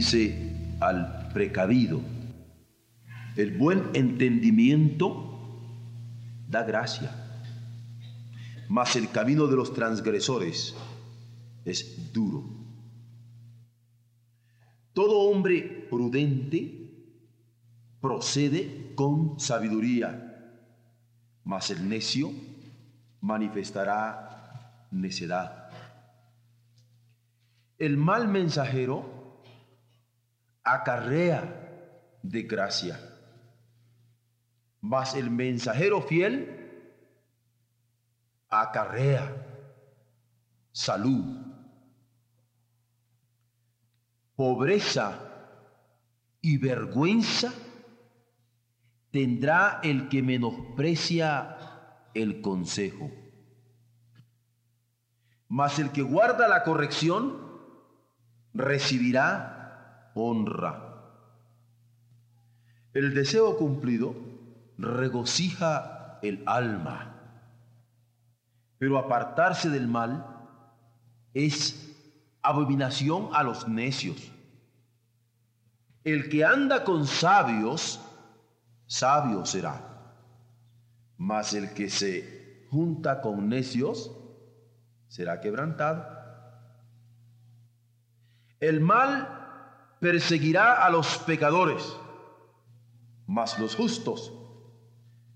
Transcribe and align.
Bendice 0.00 0.78
al 0.80 1.28
precavido. 1.34 2.00
El 3.36 3.58
buen 3.58 3.90
entendimiento 3.92 5.60
da 6.48 6.62
gracia, 6.62 7.12
mas 8.70 8.96
el 8.96 9.10
camino 9.10 9.46
de 9.46 9.56
los 9.56 9.74
transgresores 9.74 10.74
es 11.66 12.14
duro. 12.14 12.48
Todo 14.94 15.18
hombre 15.30 15.86
prudente 15.90 16.94
procede 18.00 18.94
con 18.94 19.38
sabiduría, 19.38 20.64
mas 21.44 21.68
el 21.68 21.86
necio 21.86 22.32
manifestará 23.20 24.88
necedad. 24.92 25.68
El 27.76 27.98
mal 27.98 28.28
mensajero 28.28 29.19
acarrea 30.64 32.18
de 32.22 32.42
gracia, 32.42 33.00
mas 34.80 35.14
el 35.14 35.30
mensajero 35.30 36.02
fiel 36.02 36.60
acarrea 38.48 39.46
salud. 40.72 41.46
Pobreza 44.36 45.18
y 46.40 46.56
vergüenza 46.56 47.52
tendrá 49.10 49.80
el 49.82 50.08
que 50.08 50.22
menosprecia 50.22 51.56
el 52.14 52.40
consejo. 52.40 53.10
Mas 55.48 55.78
el 55.78 55.90
que 55.90 56.02
guarda 56.02 56.48
la 56.48 56.62
corrección 56.62 57.50
recibirá 58.54 59.59
honra. 60.14 60.90
El 62.92 63.14
deseo 63.14 63.56
cumplido 63.56 64.14
regocija 64.78 66.18
el 66.22 66.42
alma, 66.46 67.14
pero 68.78 68.98
apartarse 68.98 69.68
del 69.68 69.86
mal 69.86 70.26
es 71.34 71.94
abominación 72.42 73.28
a 73.32 73.42
los 73.42 73.68
necios. 73.68 74.32
El 76.02 76.28
que 76.28 76.44
anda 76.44 76.84
con 76.84 77.06
sabios, 77.06 78.00
sabio 78.86 79.44
será. 79.44 79.86
Mas 81.18 81.52
el 81.52 81.74
que 81.74 81.90
se 81.90 82.66
junta 82.70 83.20
con 83.20 83.48
necios, 83.48 84.10
será 85.08 85.40
quebrantado. 85.40 86.06
El 88.60 88.80
mal 88.80 89.39
perseguirá 90.00 90.84
a 90.84 90.90
los 90.90 91.18
pecadores, 91.18 91.96
mas 93.26 93.58
los 93.58 93.76
justos 93.76 94.32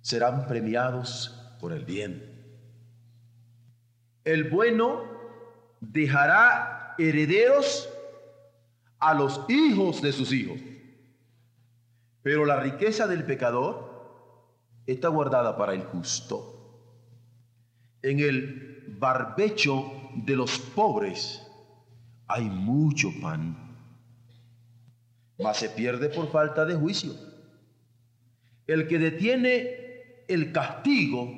serán 0.00 0.46
premiados 0.46 1.40
por 1.60 1.72
el 1.72 1.84
bien. 1.84 2.34
El 4.24 4.50
bueno 4.50 5.02
dejará 5.80 6.94
herederos 6.98 7.88
a 8.98 9.12
los 9.14 9.40
hijos 9.48 10.00
de 10.00 10.12
sus 10.12 10.32
hijos, 10.32 10.58
pero 12.22 12.46
la 12.46 12.58
riqueza 12.58 13.06
del 13.06 13.24
pecador 13.24 13.94
está 14.86 15.08
guardada 15.08 15.56
para 15.56 15.74
el 15.74 15.82
justo. 15.84 16.50
En 18.02 18.20
el 18.20 18.96
barbecho 18.98 19.92
de 20.14 20.36
los 20.36 20.58
pobres 20.58 21.46
hay 22.26 22.44
mucho 22.44 23.10
pan, 23.20 23.63
mas 25.38 25.56
se 25.58 25.68
pierde 25.68 26.08
por 26.08 26.30
falta 26.30 26.64
de 26.64 26.74
juicio. 26.74 27.12
El 28.66 28.88
que 28.88 28.98
detiene 28.98 30.24
el 30.28 30.52
castigo 30.52 31.28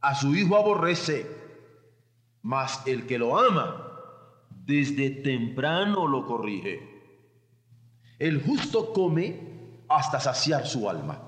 a 0.00 0.14
su 0.14 0.34
hijo 0.34 0.56
aborrece, 0.56 1.26
mas 2.42 2.86
el 2.86 3.06
que 3.06 3.18
lo 3.18 3.38
ama 3.38 3.82
desde 4.64 5.10
temprano 5.10 6.06
lo 6.06 6.26
corrige. 6.26 6.80
El 8.18 8.42
justo 8.42 8.92
come 8.92 9.82
hasta 9.88 10.20
saciar 10.20 10.66
su 10.66 10.88
alma, 10.88 11.22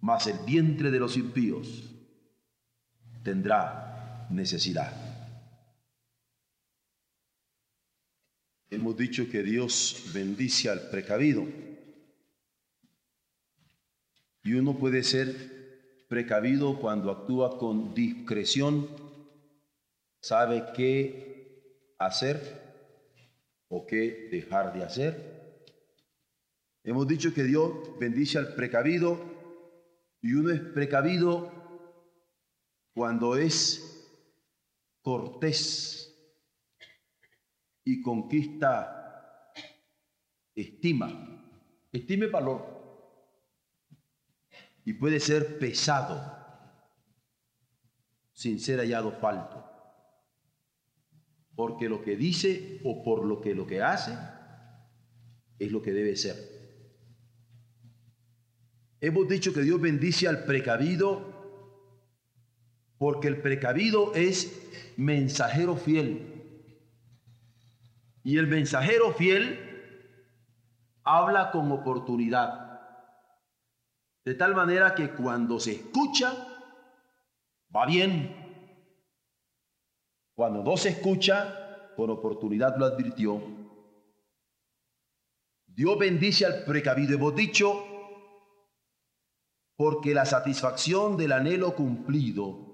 mas 0.00 0.26
el 0.26 0.38
vientre 0.44 0.90
de 0.90 0.98
los 0.98 1.16
impíos 1.16 1.90
tendrá 3.22 4.26
necesidad. 4.30 5.13
Hemos 8.74 8.96
dicho 8.96 9.30
que 9.30 9.44
Dios 9.44 10.10
bendice 10.12 10.68
al 10.68 10.90
precavido. 10.90 11.46
Y 14.42 14.54
uno 14.54 14.76
puede 14.76 15.04
ser 15.04 16.06
precavido 16.08 16.80
cuando 16.80 17.12
actúa 17.12 17.56
con 17.56 17.94
discreción, 17.94 18.88
sabe 20.20 20.64
qué 20.76 21.94
hacer 21.98 22.40
o 23.68 23.86
qué 23.86 24.28
dejar 24.32 24.74
de 24.74 24.82
hacer. 24.82 25.62
Hemos 26.82 27.06
dicho 27.06 27.32
que 27.32 27.44
Dios 27.44 27.96
bendice 28.00 28.38
al 28.38 28.56
precavido 28.56 29.20
y 30.20 30.32
uno 30.32 30.50
es 30.50 30.60
precavido 30.60 31.52
cuando 32.92 33.36
es 33.36 34.04
cortés 35.00 36.03
y 37.84 38.00
conquista 38.00 39.52
estima, 40.54 41.08
estime 41.92 42.26
valor. 42.26 42.72
Y 44.84 44.94
puede 44.94 45.20
ser 45.20 45.58
pesado 45.58 46.34
sin 48.32 48.60
ser 48.60 48.80
hallado 48.80 49.12
falto. 49.12 49.64
Porque 51.54 51.88
lo 51.88 52.02
que 52.02 52.16
dice 52.16 52.80
o 52.84 53.02
por 53.02 53.24
lo 53.24 53.40
que 53.40 53.54
lo 53.54 53.66
que 53.66 53.80
hace 53.80 54.16
es 55.58 55.70
lo 55.70 55.80
que 55.80 55.92
debe 55.92 56.16
ser. 56.16 56.36
Hemos 59.00 59.28
dicho 59.28 59.52
que 59.52 59.62
Dios 59.62 59.80
bendice 59.80 60.26
al 60.26 60.44
precavido 60.44 61.32
porque 62.98 63.28
el 63.28 63.40
precavido 63.40 64.14
es 64.14 64.50
mensajero 64.96 65.76
fiel. 65.76 66.33
Y 68.24 68.38
el 68.38 68.46
mensajero 68.46 69.12
fiel 69.12 69.60
habla 71.04 71.50
con 71.50 71.70
oportunidad. 71.70 72.80
De 74.24 74.34
tal 74.34 74.54
manera 74.54 74.94
que 74.94 75.10
cuando 75.10 75.60
se 75.60 75.72
escucha, 75.72 76.34
va 77.74 77.84
bien. 77.84 78.34
Cuando 80.34 80.64
no 80.64 80.76
se 80.78 80.88
escucha, 80.88 81.92
por 81.96 82.10
oportunidad 82.10 82.76
lo 82.78 82.86
advirtió. 82.86 83.42
Dios 85.66 85.98
bendice 85.98 86.46
al 86.46 86.64
precavido. 86.64 87.14
Hemos 87.16 87.36
dicho, 87.36 87.84
porque 89.76 90.14
la 90.14 90.24
satisfacción 90.24 91.18
del 91.18 91.32
anhelo 91.32 91.74
cumplido 91.74 92.64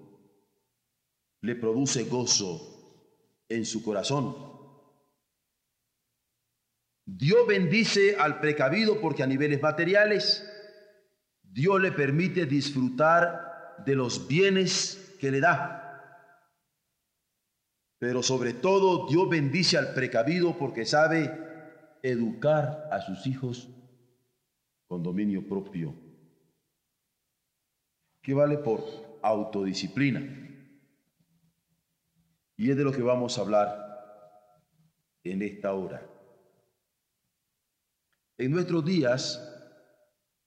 le 1.41 1.57
produce 1.57 2.05
gozo 2.05 3.43
en 3.49 3.67
su 3.67 3.83
corazón. 3.83 4.50
Dios 7.17 7.47
bendice 7.47 8.17
al 8.17 8.39
precavido 8.39 9.01
porque 9.01 9.23
a 9.23 9.27
niveles 9.27 9.61
materiales 9.61 10.49
Dios 11.43 11.81
le 11.81 11.91
permite 11.91 12.47
disfrutar 12.47 13.83
de 13.85 13.97
los 13.97 14.29
bienes 14.29 15.17
que 15.19 15.33
le 15.33 15.41
da. 15.41 15.77
Pero 17.99 18.23
sobre 18.23 18.53
todo 18.53 19.09
Dios 19.09 19.29
bendice 19.29 19.77
al 19.77 19.93
precavido 19.93 20.57
porque 20.57 20.87
sabe 20.87 21.37
educar 22.03 22.89
a 22.93 23.01
sus 23.01 23.27
hijos 23.27 23.69
con 24.87 25.03
dominio 25.03 25.47
propio. 25.47 25.93
¿Qué 28.23 28.35
vale 28.35 28.59
por 28.59 28.85
autodisciplina? 29.23 30.21
Y 32.57 32.71
es 32.71 32.77
de 32.77 32.85
lo 32.85 32.93
que 32.93 33.03
vamos 33.03 33.37
a 33.37 33.41
hablar 33.41 33.91
en 35.25 35.43
esta 35.43 35.75
hora. 35.75 36.10
En 38.41 38.53
nuestros 38.53 38.83
días, 38.83 39.39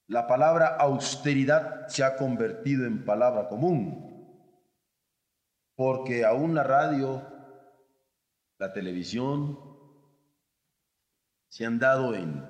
la 0.08 0.26
palabra 0.26 0.78
austeridad 0.80 1.88
se 1.90 2.04
ha 2.04 2.16
convertido 2.16 2.88
en 2.88 3.06
palabra 3.06 3.48
común, 3.48 4.42
porque 5.76 6.26
aún 6.26 6.56
la 6.56 6.64
radio, 6.64 7.22
la 8.58 8.74
televisión, 8.74 9.60
se 11.50 11.68
han 11.68 11.78
dado 11.78 12.16
en 12.16 12.44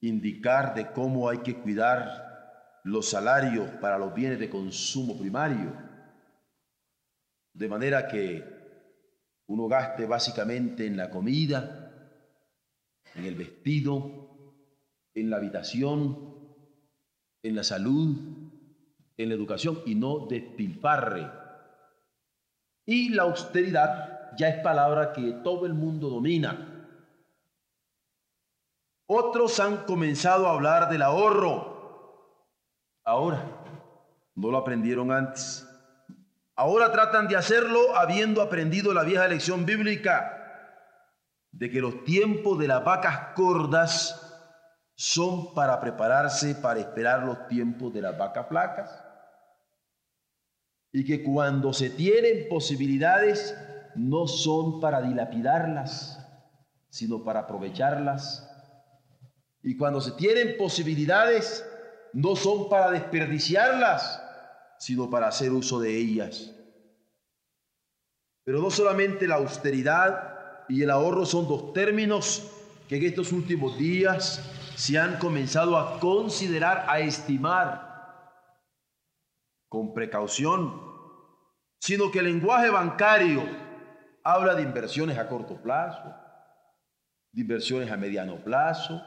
indicar 0.00 0.72
de 0.72 0.90
cómo 0.92 1.28
hay 1.28 1.42
que 1.42 1.60
cuidar 1.60 2.80
los 2.84 3.10
salarios 3.10 3.68
para 3.72 3.98
los 3.98 4.14
bienes 4.14 4.38
de 4.38 4.48
consumo 4.48 5.18
primario, 5.18 5.76
de 7.52 7.68
manera 7.68 8.08
que 8.08 8.42
uno 9.48 9.68
gaste 9.68 10.06
básicamente 10.06 10.86
en 10.86 10.96
la 10.96 11.10
comida, 11.10 11.79
en 13.14 13.24
el 13.24 13.34
vestido, 13.34 14.30
en 15.14 15.30
la 15.30 15.36
habitación, 15.36 16.34
en 17.42 17.56
la 17.56 17.64
salud, 17.64 18.16
en 19.16 19.28
la 19.28 19.34
educación 19.34 19.80
y 19.86 19.94
no 19.94 20.26
despilfarre. 20.26 21.30
Y 22.86 23.10
la 23.10 23.24
austeridad 23.24 24.36
ya 24.36 24.48
es 24.48 24.62
palabra 24.62 25.12
que 25.12 25.32
todo 25.44 25.66
el 25.66 25.74
mundo 25.74 26.08
domina. 26.08 26.66
Otros 29.06 29.58
han 29.60 29.84
comenzado 29.84 30.46
a 30.46 30.52
hablar 30.52 30.88
del 30.88 31.02
ahorro. 31.02 31.70
Ahora, 33.04 33.44
no 34.36 34.50
lo 34.50 34.58
aprendieron 34.58 35.10
antes. 35.10 35.66
Ahora 36.54 36.92
tratan 36.92 37.26
de 37.26 37.36
hacerlo 37.36 37.96
habiendo 37.96 38.42
aprendido 38.42 38.94
la 38.94 39.02
vieja 39.02 39.26
lección 39.26 39.66
bíblica 39.66 40.39
de 41.52 41.70
que 41.70 41.80
los 41.80 42.04
tiempos 42.04 42.58
de 42.58 42.68
las 42.68 42.84
vacas 42.84 43.34
gordas 43.36 44.26
son 44.94 45.54
para 45.54 45.80
prepararse 45.80 46.54
para 46.54 46.80
esperar 46.80 47.22
los 47.22 47.46
tiempos 47.48 47.92
de 47.92 48.02
las 48.02 48.18
vacas 48.18 48.46
flacas. 48.48 49.04
Y 50.92 51.04
que 51.04 51.22
cuando 51.22 51.72
se 51.72 51.90
tienen 51.90 52.48
posibilidades 52.48 53.56
no 53.94 54.26
son 54.26 54.80
para 54.80 55.00
dilapidarlas, 55.00 56.18
sino 56.90 57.24
para 57.24 57.40
aprovecharlas. 57.40 58.46
Y 59.62 59.76
cuando 59.76 60.00
se 60.00 60.12
tienen 60.12 60.56
posibilidades 60.58 61.64
no 62.12 62.36
son 62.36 62.68
para 62.68 62.90
desperdiciarlas, 62.90 64.22
sino 64.78 65.08
para 65.08 65.28
hacer 65.28 65.52
uso 65.52 65.80
de 65.80 65.96
ellas. 65.96 66.54
Pero 68.44 68.60
no 68.60 68.70
solamente 68.70 69.26
la 69.28 69.36
austeridad 69.36 70.29
y 70.70 70.82
el 70.82 70.90
ahorro 70.90 71.26
son 71.26 71.48
dos 71.48 71.72
términos 71.72 72.48
que 72.88 72.96
en 72.96 73.04
estos 73.04 73.32
últimos 73.32 73.76
días 73.76 74.72
se 74.76 74.98
han 74.98 75.18
comenzado 75.18 75.76
a 75.76 75.98
considerar, 75.98 76.86
a 76.88 77.00
estimar 77.00 77.90
con 79.68 79.92
precaución, 79.92 80.80
sino 81.80 82.10
que 82.10 82.20
el 82.20 82.26
lenguaje 82.26 82.70
bancario 82.70 83.42
habla 84.22 84.54
de 84.54 84.62
inversiones 84.62 85.18
a 85.18 85.28
corto 85.28 85.60
plazo, 85.60 86.14
de 87.32 87.42
inversiones 87.42 87.90
a 87.90 87.96
mediano 87.96 88.36
plazo, 88.36 89.02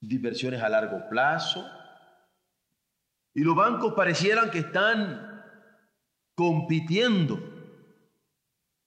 de 0.00 0.14
inversiones 0.14 0.60
a 0.60 0.68
largo 0.68 1.08
plazo, 1.08 1.64
y 3.34 3.42
los 3.42 3.54
bancos 3.54 3.94
parecieran 3.94 4.50
que 4.50 4.60
están 4.60 5.44
compitiendo 6.34 7.55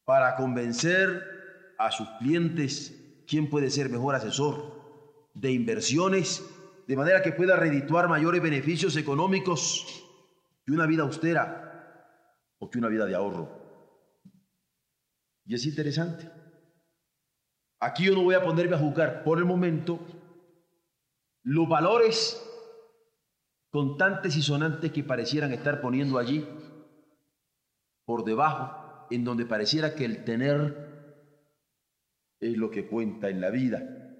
para 0.10 0.36
convencer 0.36 1.76
a 1.78 1.92
sus 1.92 2.10
clientes 2.18 3.22
quién 3.28 3.48
puede 3.48 3.70
ser 3.70 3.92
mejor 3.92 4.16
asesor 4.16 4.82
de 5.36 5.52
inversiones, 5.52 6.44
de 6.88 6.98
manera 6.98 7.22
que 7.22 7.32
pueda 7.32 7.56
redituar 7.56 8.10
mayores 8.10 8.42
beneficios 8.42 8.98
económicos 8.98 10.04
que 10.66 10.72
una 10.72 10.88
vida 10.88 11.04
austera 11.04 12.56
o 12.58 12.72
que 12.72 12.80
una 12.80 12.88
vida 12.88 13.06
de 13.06 13.14
ahorro. 13.14 13.52
Y 15.46 15.54
es 15.54 15.64
interesante. 15.68 16.28
Aquí 17.80 18.06
yo 18.06 18.16
no 18.16 18.24
voy 18.24 18.34
a 18.34 18.42
ponerme 18.42 18.78
a 18.78 18.80
juzgar 18.80 19.24
por 19.24 19.38
el 19.38 19.46
momento 19.46 20.00
los 21.44 21.70
valores 21.70 22.44
contantes 23.70 24.36
y 24.36 24.42
sonantes 24.42 24.92
que 24.92 25.04
parecieran 25.04 25.52
estar 25.52 25.82
poniendo 25.82 26.18
allí 26.18 26.50
por 28.06 28.24
debajo, 28.24 28.89
en 29.10 29.24
donde 29.24 29.46
pareciera 29.46 29.96
que 29.96 30.06
el 30.06 30.24
tener 30.24 30.88
es 32.40 32.58
lo 32.58 32.72
que 32.72 32.88
cuenta 32.88 33.30
en 33.30 33.42
la 33.42 33.50
vida. 33.50 34.18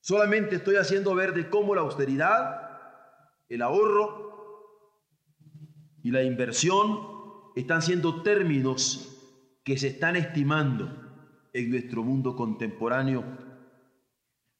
Solamente 0.00 0.56
estoy 0.56 0.76
haciendo 0.76 1.14
ver 1.14 1.34
de 1.34 1.50
cómo 1.50 1.74
la 1.74 1.82
austeridad, 1.82 2.80
el 3.48 3.62
ahorro 3.62 4.30
y 6.02 6.10
la 6.10 6.22
inversión 6.22 7.00
están 7.56 7.82
siendo 7.82 8.22
términos 8.22 9.06
que 9.64 9.76
se 9.76 9.88
están 9.88 10.16
estimando 10.16 10.90
en 11.52 11.70
nuestro 11.70 12.02
mundo 12.02 12.36
contemporáneo 12.36 13.24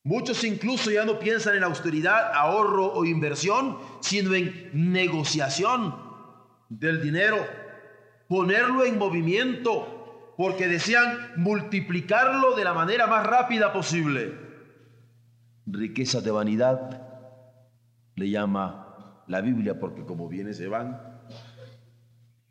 Muchos 0.03 0.45
incluso 0.45 0.91
ya 0.91 1.05
no 1.05 1.19
piensan 1.19 1.57
en 1.57 1.65
austeridad, 1.65 2.33
ahorro 2.33 2.91
o 2.93 3.05
inversión, 3.05 3.79
sino 4.01 4.35
en 4.35 4.71
negociación 4.73 5.95
del 6.71 7.03
dinero, 7.03 7.37
ponerlo 8.31 8.85
en 8.85 8.97
movimiento, 8.97 10.35
porque 10.37 10.69
desean 10.69 11.33
multiplicarlo 11.35 12.55
de 12.55 12.63
la 12.63 12.73
manera 12.73 13.09
más 13.09 13.27
rápida 13.27 13.73
posible. 13.73 14.33
Riqueza 15.67 16.21
de 16.21 16.31
vanidad 16.31 17.03
le 18.15 18.31
llama 18.31 19.25
la 19.27 19.41
Biblia, 19.41 19.81
porque 19.81 20.05
como 20.05 20.29
viene 20.29 20.55
se 20.55 20.69
van. 20.69 21.01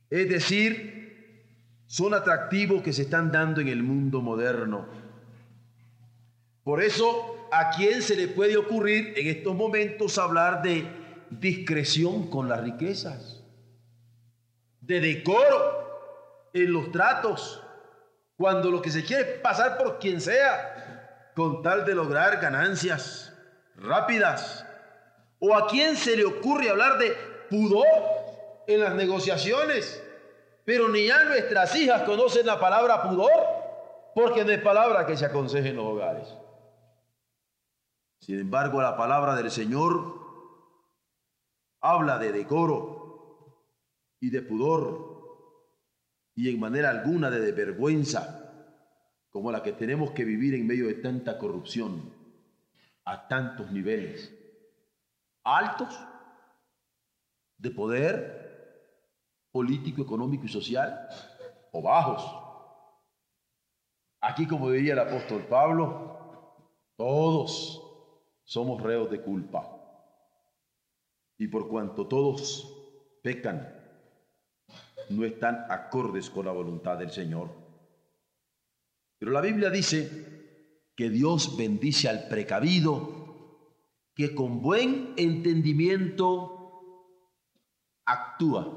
Es 0.09 0.27
decir, 0.27 1.45
son 1.85 2.13
atractivos 2.13 2.81
que 2.81 2.91
se 2.91 3.03
están 3.03 3.31
dando 3.31 3.61
en 3.61 3.69
el 3.69 3.81
mundo 3.81 4.19
moderno. 4.19 4.85
Por 6.65 6.83
eso 6.83 7.47
¿a 7.53 7.69
quién 7.69 8.01
se 8.01 8.17
le 8.17 8.27
puede 8.27 8.57
ocurrir 8.57 9.13
en 9.15 9.27
estos 9.27 9.55
momentos 9.55 10.17
hablar 10.17 10.61
de 10.61 10.85
discreción 11.29 12.29
con 12.29 12.49
las 12.49 12.61
riquezas? 12.61 13.38
De 14.89 14.99
decoro 14.99 16.49
en 16.51 16.73
los 16.73 16.91
tratos, 16.91 17.61
cuando 18.35 18.71
lo 18.71 18.81
que 18.81 18.89
se 18.89 19.05
quiere 19.05 19.33
es 19.33 19.39
pasar 19.39 19.77
por 19.77 19.99
quien 19.99 20.19
sea, 20.19 21.31
con 21.35 21.61
tal 21.61 21.85
de 21.85 21.93
lograr 21.93 22.41
ganancias 22.41 23.31
rápidas. 23.75 24.65
¿O 25.37 25.55
a 25.55 25.67
quién 25.67 25.95
se 25.95 26.17
le 26.17 26.25
ocurre 26.25 26.71
hablar 26.71 26.97
de 26.97 27.15
pudor 27.51 27.85
en 28.65 28.81
las 28.81 28.95
negociaciones? 28.95 30.03
Pero 30.65 30.89
ni 30.89 31.05
ya 31.05 31.23
nuestras 31.23 31.75
hijas 31.75 32.01
conocen 32.01 32.47
la 32.47 32.59
palabra 32.59 33.03
pudor, 33.03 33.31
porque 34.15 34.43
no 34.43 34.51
es 34.51 34.59
palabra 34.59 35.05
que 35.05 35.15
se 35.15 35.25
aconseje 35.27 35.69
en 35.69 35.75
los 35.75 35.85
hogares. 35.85 36.33
Sin 38.21 38.39
embargo, 38.39 38.81
la 38.81 38.97
palabra 38.97 39.35
del 39.35 39.51
Señor 39.51 40.15
habla 41.79 42.17
de 42.17 42.31
decoro 42.31 42.98
y 44.19 44.29
de 44.29 44.41
pudor 44.41 45.19
y 46.35 46.49
en 46.49 46.59
manera 46.59 46.89
alguna 46.89 47.29
de 47.29 47.51
vergüenza 47.51 48.45
como 49.29 49.51
la 49.51 49.61
que 49.61 49.73
tenemos 49.73 50.11
que 50.11 50.25
vivir 50.25 50.55
en 50.55 50.65
medio 50.65 50.87
de 50.87 50.95
tanta 50.95 51.37
corrupción 51.37 52.13
a 53.05 53.27
tantos 53.27 53.71
niveles 53.71 54.35
altos 55.43 55.97
de 57.57 57.71
poder 57.71 58.39
político, 59.51 60.01
económico 60.01 60.45
y 60.45 60.49
social 60.49 61.07
o 61.71 61.81
bajos. 61.81 62.23
Aquí, 64.21 64.47
como 64.47 64.69
diría 64.71 64.93
el 64.93 64.99
apóstol 64.99 65.45
Pablo, 65.49 66.55
todos 66.95 67.81
somos 68.43 68.81
reos 68.81 69.09
de 69.09 69.21
culpa. 69.21 69.75
Y 71.37 71.47
por 71.47 71.69
cuanto 71.69 72.07
todos 72.07 73.19
pecan, 73.23 73.78
no 75.09 75.25
están 75.25 75.65
acordes 75.69 76.29
con 76.29 76.45
la 76.45 76.51
voluntad 76.51 76.97
del 76.97 77.11
Señor. 77.11 77.49
Pero 79.17 79.31
la 79.31 79.41
Biblia 79.41 79.69
dice 79.69 80.89
que 80.95 81.09
Dios 81.09 81.57
bendice 81.57 82.07
al 82.07 82.27
precavido, 82.27 83.75
que 84.15 84.33
con 84.35 84.61
buen 84.61 85.13
entendimiento 85.17 86.59
actúa. 88.05 88.67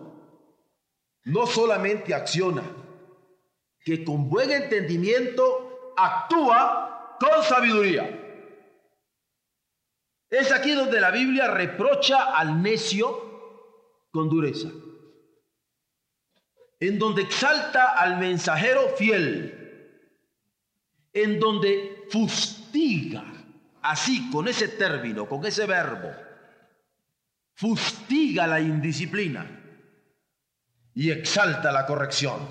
No 1.25 1.47
solamente 1.47 2.15
acciona, 2.15 2.63
que 3.81 4.05
con 4.05 4.29
buen 4.29 4.51
entendimiento 4.51 5.95
actúa 5.97 7.17
con 7.21 7.43
sabiduría. 7.45 8.19
Es 10.31 10.51
aquí 10.51 10.73
donde 10.73 11.01
la 11.01 11.11
Biblia 11.11 11.49
reprocha 11.49 12.37
al 12.37 12.63
necio 12.63 14.09
con 14.11 14.29
dureza. 14.29 14.71
En 16.83 16.99
donde 16.99 17.23
exalta 17.23 17.93
al 17.93 18.19
mensajero 18.19 18.89
fiel 18.97 19.57
en 21.13 21.39
donde 21.39 22.07
fustiga, 22.11 23.23
así 23.83 24.29
con 24.33 24.49
ese 24.49 24.67
término, 24.67 25.29
con 25.29 25.47
ese 25.47 25.65
verbo, 25.65 26.11
fustiga 27.55 28.49
la 28.49 28.59
indisciplina 28.59 29.47
y 30.93 31.13
exalta 31.13 31.71
la 31.71 31.87
corrección. 31.87 32.49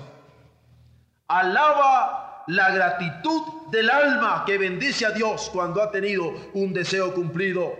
Alaba 1.28 2.44
la 2.46 2.70
gratitud 2.70 3.70
del 3.70 3.90
alma 3.90 4.44
que 4.46 4.56
bendice 4.56 5.04
a 5.04 5.10
Dios 5.10 5.50
cuando 5.52 5.82
ha 5.82 5.90
tenido 5.90 6.32
un 6.54 6.72
deseo 6.72 7.12
cumplido 7.12 7.76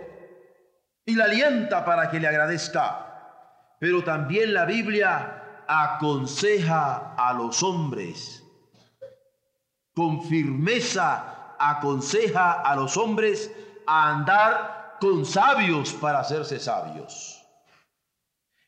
y 1.03 1.15
la 1.15 1.23
alienta 1.23 1.83
para 1.83 2.11
que 2.11 2.19
le 2.19 2.27
agradezca. 2.27 3.75
Pero 3.79 4.03
también 4.03 4.53
la 4.53 4.65
Biblia 4.65 5.39
aconseja 5.81 7.15
a 7.15 7.33
los 7.33 7.63
hombres 7.63 8.43
con 9.93 10.23
firmeza 10.23 11.55
aconseja 11.59 12.61
a 12.61 12.75
los 12.75 12.97
hombres 12.97 13.51
a 13.85 14.09
andar 14.09 14.97
con 14.99 15.25
sabios 15.25 15.93
para 15.93 16.19
hacerse 16.19 16.59
sabios. 16.59 17.41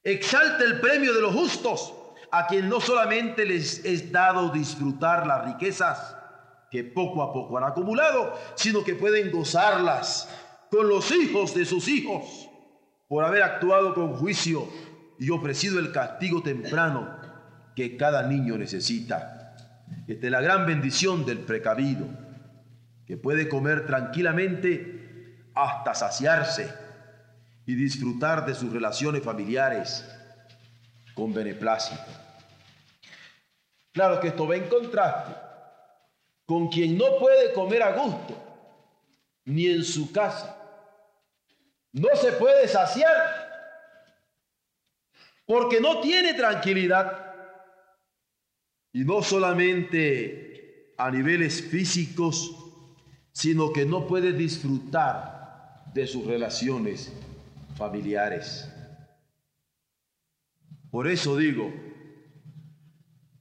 Exalta 0.03 0.63
el 0.63 0.79
premio 0.79 1.13
de 1.13 1.21
los 1.21 1.33
justos, 1.33 1.93
a 2.31 2.47
quien 2.47 2.69
no 2.69 2.79
solamente 2.79 3.45
les 3.45 3.83
es 3.83 4.11
dado 4.11 4.49
disfrutar 4.49 5.25
las 5.25 5.45
riquezas 5.45 6.15
que 6.69 6.83
poco 6.83 7.23
a 7.23 7.33
poco 7.33 7.57
han 7.57 7.63
acumulado, 7.63 8.37
sino 8.55 8.83
que 8.83 8.95
pueden 8.95 9.31
gozarlas 9.31 10.29
con 10.69 10.89
los 10.89 11.11
hijos 11.11 11.53
de 11.53 11.65
sus 11.65 11.87
hijos 11.87 12.49
por 13.07 13.23
haber 13.23 13.43
actuado 13.43 13.93
con 13.93 14.15
juicio 14.15 14.67
y 15.19 15.29
ofrecido 15.29 15.79
el 15.79 15.91
castigo 15.91 16.41
temprano 16.41 17.17
que 17.75 17.97
cada 17.97 18.23
niño 18.23 18.57
necesita. 18.57 19.55
Esta 20.07 20.25
es 20.25 20.31
la 20.31 20.41
gran 20.41 20.65
bendición 20.65 21.25
del 21.25 21.39
precavido, 21.39 22.07
que 23.05 23.17
puede 23.17 23.47
comer 23.47 23.85
tranquilamente 23.85 25.49
hasta 25.53 25.93
saciarse 25.93 26.73
y 27.65 27.75
disfrutar 27.75 28.45
de 28.45 28.55
sus 28.55 28.71
relaciones 28.71 29.23
familiares 29.23 30.05
con 31.13 31.33
beneplácito. 31.33 32.03
Claro 33.91 34.19
que 34.19 34.29
esto 34.29 34.47
va 34.47 34.55
en 34.55 34.67
contraste 34.67 35.33
con 36.45 36.67
quien 36.67 36.97
no 36.97 37.17
puede 37.19 37.53
comer 37.53 37.81
a 37.81 37.93
gusto, 37.93 38.37
ni 39.45 39.67
en 39.67 39.83
su 39.83 40.11
casa. 40.11 40.55
No 41.91 42.09
se 42.15 42.33
puede 42.33 42.67
saciar 42.67 43.44
porque 45.45 45.79
no 45.79 46.01
tiene 46.01 46.33
tranquilidad 46.33 47.25
y 48.91 49.03
no 49.03 49.21
solamente 49.21 50.93
a 50.97 51.11
niveles 51.11 51.61
físicos, 51.61 52.55
sino 53.31 53.73
que 53.73 53.85
no 53.85 54.07
puede 54.07 54.31
disfrutar 54.31 55.83
de 55.93 56.07
sus 56.07 56.25
relaciones 56.25 57.11
familiares. 57.75 58.69
Por 60.89 61.07
eso 61.07 61.35
digo, 61.35 61.73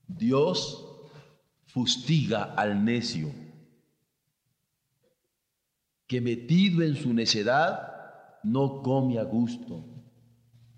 Dios 0.09 0.85
fustiga 1.69 2.55
al 2.57 2.85
necio, 2.85 3.31
que 6.07 6.21
metido 6.21 6.83
en 6.83 6.97
su 6.97 7.15
necedad 7.15 8.41
no 8.43 8.83
come 8.83 9.19
a 9.19 9.25
gusto, 9.25 9.94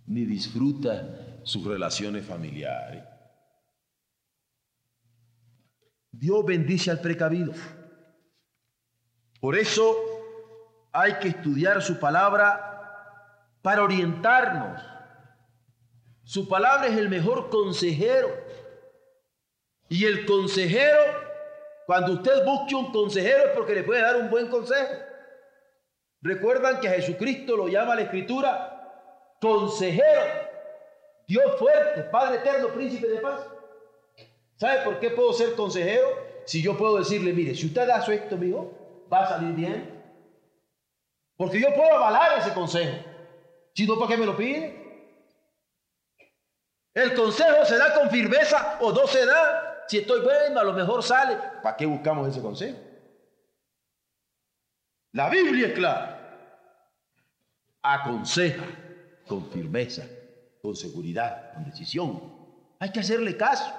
ni 0.06 0.24
disfruta 0.24 1.40
sus 1.42 1.64
relaciones 1.64 2.24
familiares. 2.24 3.02
Dios 6.12 6.44
bendice 6.44 6.90
al 6.90 7.00
precavido. 7.00 7.52
Por 9.40 9.56
eso 9.56 9.94
hay 10.92 11.14
que 11.14 11.28
estudiar 11.28 11.82
su 11.82 11.98
palabra 11.98 13.58
para 13.62 13.82
orientarnos. 13.82 14.82
Su 16.24 16.48
palabra 16.48 16.86
es 16.86 16.96
el 16.96 17.08
mejor 17.08 17.50
consejero. 17.50 18.28
Y 19.88 20.04
el 20.04 20.24
consejero, 20.24 20.98
cuando 21.86 22.14
usted 22.14 22.44
busque 22.44 22.74
un 22.74 22.90
consejero 22.90 23.44
es 23.46 23.50
porque 23.54 23.74
le 23.74 23.84
puede 23.84 24.02
dar 24.02 24.16
un 24.16 24.30
buen 24.30 24.48
consejo. 24.48 24.94
Recuerdan 26.22 26.80
que 26.80 26.88
a 26.88 26.92
Jesucristo 26.92 27.56
lo 27.56 27.68
llama 27.68 27.94
la 27.94 28.02
Escritura 28.02 28.75
consejero, 29.40 30.46
Dios 31.26 31.58
fuerte, 31.58 32.02
Padre 32.04 32.36
eterno, 32.36 32.68
príncipe 32.68 33.08
de 33.08 33.18
paz. 33.18 33.46
¿Sabe 34.56 34.84
por 34.84 35.00
qué 35.00 35.10
puedo 35.10 35.32
ser 35.32 35.54
consejero? 35.54 36.06
Si 36.46 36.62
yo 36.62 36.76
puedo 36.76 36.98
decirle, 36.98 37.32
mire, 37.32 37.54
si 37.54 37.66
usted 37.66 37.88
hace 37.90 38.14
esto, 38.14 38.36
amigo, 38.36 39.06
va 39.12 39.24
a 39.24 39.28
salir 39.28 39.54
bien. 39.54 39.92
Porque 41.36 41.60
yo 41.60 41.74
puedo 41.74 41.92
avalar 41.94 42.38
ese 42.38 42.54
consejo. 42.54 42.96
Si 43.74 43.86
no, 43.86 43.98
¿para 43.98 44.12
qué 44.12 44.16
me 44.16 44.26
lo 44.26 44.36
pide? 44.36 44.84
El 46.94 47.14
consejo 47.14 47.64
se 47.66 47.76
da 47.76 47.94
con 47.94 48.08
firmeza 48.08 48.78
o 48.80 48.92
no 48.92 49.06
se 49.06 49.26
da. 49.26 49.84
Si 49.86 49.98
estoy 49.98 50.22
bueno, 50.22 50.60
a 50.60 50.64
lo 50.64 50.72
mejor 50.72 51.02
sale. 51.02 51.36
¿Para 51.62 51.76
qué 51.76 51.84
buscamos 51.84 52.28
ese 52.28 52.40
consejo? 52.40 52.78
La 55.12 55.28
Biblia 55.28 55.68
es 55.68 55.72
clara. 55.74 56.12
Aconseja 57.82 58.85
con 59.26 59.50
firmeza, 59.50 60.04
con 60.62 60.76
seguridad, 60.76 61.54
con 61.54 61.64
decisión. 61.64 62.36
Hay 62.78 62.92
que 62.92 63.00
hacerle 63.00 63.36
caso. 63.36 63.72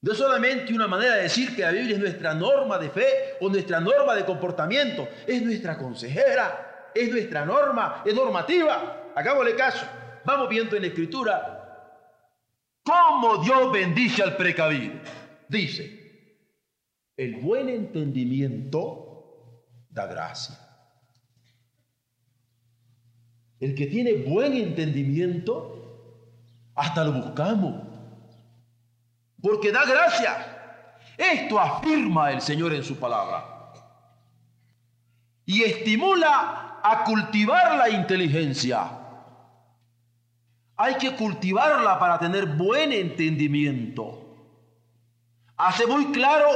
No 0.00 0.12
es 0.12 0.18
solamente 0.18 0.74
una 0.74 0.88
manera 0.88 1.14
de 1.14 1.22
decir 1.22 1.54
que 1.54 1.62
la 1.62 1.70
Biblia 1.70 1.94
es 1.94 2.00
nuestra 2.00 2.34
norma 2.34 2.78
de 2.78 2.90
fe 2.90 3.36
o 3.40 3.48
nuestra 3.48 3.80
norma 3.80 4.14
de 4.14 4.24
comportamiento, 4.24 5.08
es 5.26 5.42
nuestra 5.42 5.78
consejera, 5.78 6.90
es 6.94 7.10
nuestra 7.10 7.44
norma, 7.44 8.02
es 8.04 8.14
normativa. 8.14 9.12
Hagámosle 9.14 9.54
caso. 9.54 9.86
Vamos 10.24 10.48
viendo 10.48 10.76
en 10.76 10.82
la 10.82 10.88
Escritura 10.88 11.62
cómo 12.82 13.44
Dios 13.44 13.72
bendice 13.72 14.22
al 14.22 14.36
precavido. 14.36 14.94
Dice, 15.48 16.36
el 17.16 17.36
buen 17.36 17.68
entendimiento 17.68 19.66
da 19.88 20.06
gracia. 20.06 20.71
El 23.62 23.76
que 23.76 23.86
tiene 23.86 24.14
buen 24.14 24.54
entendimiento, 24.54 25.78
hasta 26.74 27.04
lo 27.04 27.12
buscamos 27.12 27.74
porque 29.40 29.70
da 29.70 29.84
gracia. 29.84 30.96
Esto 31.16 31.60
afirma 31.60 32.32
el 32.32 32.40
Señor 32.40 32.74
en 32.74 32.82
su 32.82 32.98
palabra. 32.98 33.72
Y 35.44 35.62
estimula 35.62 36.80
a 36.82 37.04
cultivar 37.04 37.76
la 37.76 37.88
inteligencia. 37.88 38.98
Hay 40.76 40.96
que 40.96 41.14
cultivarla 41.14 42.00
para 42.00 42.18
tener 42.18 42.46
buen 42.46 42.90
entendimiento. 42.90 44.18
Hace 45.56 45.86
muy 45.86 46.06
claro 46.10 46.48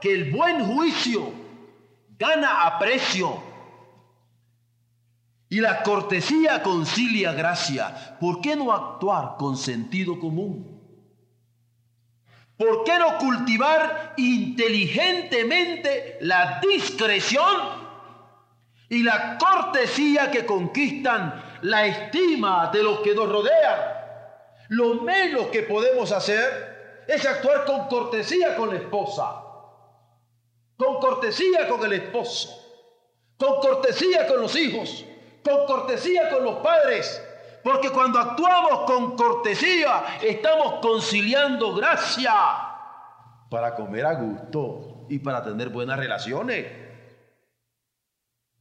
que 0.00 0.14
el 0.14 0.30
buen 0.32 0.64
juicio 0.64 1.30
gana 2.18 2.62
aprecio 2.62 3.53
y 5.48 5.60
la 5.60 5.82
cortesía 5.82 6.62
concilia 6.62 7.32
gracia. 7.32 8.16
¿Por 8.20 8.40
qué 8.40 8.56
no 8.56 8.72
actuar 8.72 9.36
con 9.38 9.56
sentido 9.56 10.18
común? 10.18 10.74
¿Por 12.56 12.84
qué 12.84 12.98
no 12.98 13.18
cultivar 13.18 14.14
inteligentemente 14.16 16.18
la 16.20 16.60
discreción 16.60 17.84
y 18.88 19.02
la 19.02 19.38
cortesía 19.38 20.30
que 20.30 20.46
conquistan 20.46 21.42
la 21.62 21.86
estima 21.86 22.70
de 22.72 22.82
los 22.82 23.00
que 23.00 23.14
nos 23.14 23.28
rodean? 23.28 23.80
Lo 24.68 25.02
menos 25.02 25.48
que 25.48 25.62
podemos 25.62 26.12
hacer 26.12 27.04
es 27.08 27.26
actuar 27.26 27.64
con 27.64 27.88
cortesía 27.88 28.56
con 28.56 28.70
la 28.70 28.76
esposa, 28.76 29.42
con 30.76 31.00
cortesía 31.00 31.68
con 31.68 31.84
el 31.84 31.92
esposo, 31.92 32.50
con 33.36 33.60
cortesía 33.60 34.26
con 34.26 34.40
los 34.40 34.56
hijos, 34.56 35.04
con 35.44 35.66
cortesía 35.66 36.30
con 36.30 36.42
los 36.42 36.56
padres, 36.56 37.22
porque 37.62 37.90
cuando 37.90 38.18
actuamos 38.18 38.80
con 38.86 39.16
cortesía, 39.16 40.18
estamos 40.22 40.80
conciliando 40.80 41.74
gracia 41.74 42.34
para 43.50 43.74
comer 43.74 44.06
a 44.06 44.14
gusto 44.14 45.06
y 45.08 45.18
para 45.18 45.44
tener 45.44 45.68
buenas 45.68 45.98
relaciones. 45.98 46.66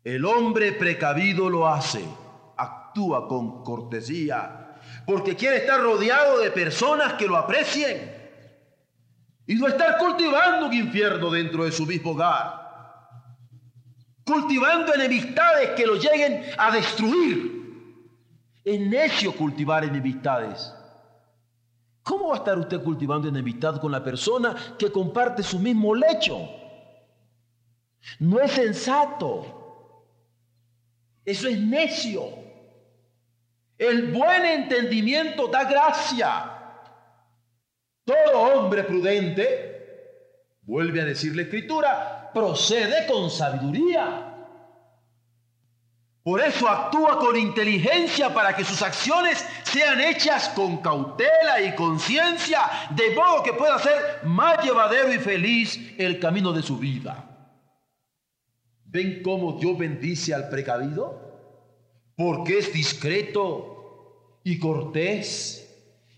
El 0.04 0.26
hombre 0.26 0.74
precavido 0.74 1.50
lo 1.50 1.68
hace, 1.68 2.04
actúa 2.58 3.28
con 3.28 3.64
cortesía, 3.64 4.78
porque 5.06 5.36
quiere 5.36 5.58
estar 5.58 5.82
rodeado 5.82 6.40
de 6.40 6.52
personas 6.52 7.14
que 7.14 7.26
lo 7.26 7.38
aprecien 7.38 8.24
y 9.48 9.56
no 9.56 9.68
estar 9.68 9.98
cultivando 9.98 10.68
un 10.68 10.74
infierno 10.74 11.30
dentro 11.30 11.64
de 11.64 11.72
su 11.72 11.86
mismo 11.86 12.12
hogar, 12.12 12.63
cultivando 14.26 14.94
enemistades 14.94 15.72
que 15.72 15.86
lo 15.86 15.96
lleguen 15.96 16.44
a 16.58 16.72
destruir 16.72 17.64
es 18.64 18.80
necio 18.80 19.36
cultivar 19.36 19.84
enemistades. 19.84 20.74
¿Cómo 22.04 22.30
va 22.30 22.36
a 22.36 22.38
estar 22.38 22.58
usted 22.58 22.82
cultivando 22.84 23.28
enemistad 23.28 23.80
con 23.80 23.92
la 23.92 24.04
persona 24.04 24.56
que 24.78 24.92
comparte 24.92 25.42
su 25.44 25.60
mismo 25.60 25.96
lecho? 25.96 26.50
No 28.20 28.40
es 28.40 28.52
sensato. 28.52 29.62
Eso 31.26 31.48
es 31.48 31.60
necio. 31.60 32.24
El 33.78 34.12
buen 34.12 34.46
entendimiento 34.46 35.48
da 35.48 35.64
gracia. 35.64 36.50
Todo 38.04 38.40
hombre 38.40 38.84
prudente, 38.84 39.73
vuelve 40.66 41.02
a 41.02 41.06
decir 41.06 41.36
la 41.36 41.44
escritura, 41.44 42.32
procede 42.34 43.06
con 43.08 43.30
sabiduría. 43.30 44.30
Por 46.24 46.40
eso 46.40 46.70
actúa 46.70 47.20
con 47.20 47.36
inteligencia 47.36 48.34
para 48.34 48.56
que 48.56 48.64
sus 48.64 48.82
acciones 48.82 49.46
sean 49.64 50.00
hechas 50.00 50.50
con 50.50 50.78
cautela 50.78 51.62
y 51.62 51.76
conciencia, 51.76 52.62
de 52.92 53.14
modo 53.14 53.44
que 53.44 53.52
pueda 53.52 53.78
ser 53.80 54.22
más 54.24 54.64
llevadero 54.64 55.14
y 55.14 55.20
feliz 55.20 55.94
el 55.98 56.20
camino 56.20 56.54
de 56.54 56.64
su 56.64 56.78
vida. 56.78 57.30
¿Ven 58.86 59.22
cómo 59.22 59.54
Dios 59.54 59.78
bendice 59.78 60.34
al 60.34 60.48
precavido? 60.48 61.20
Porque 62.16 62.60
es 62.60 62.72
discreto 62.72 64.40
y 64.46 64.60
cortés 64.60 65.63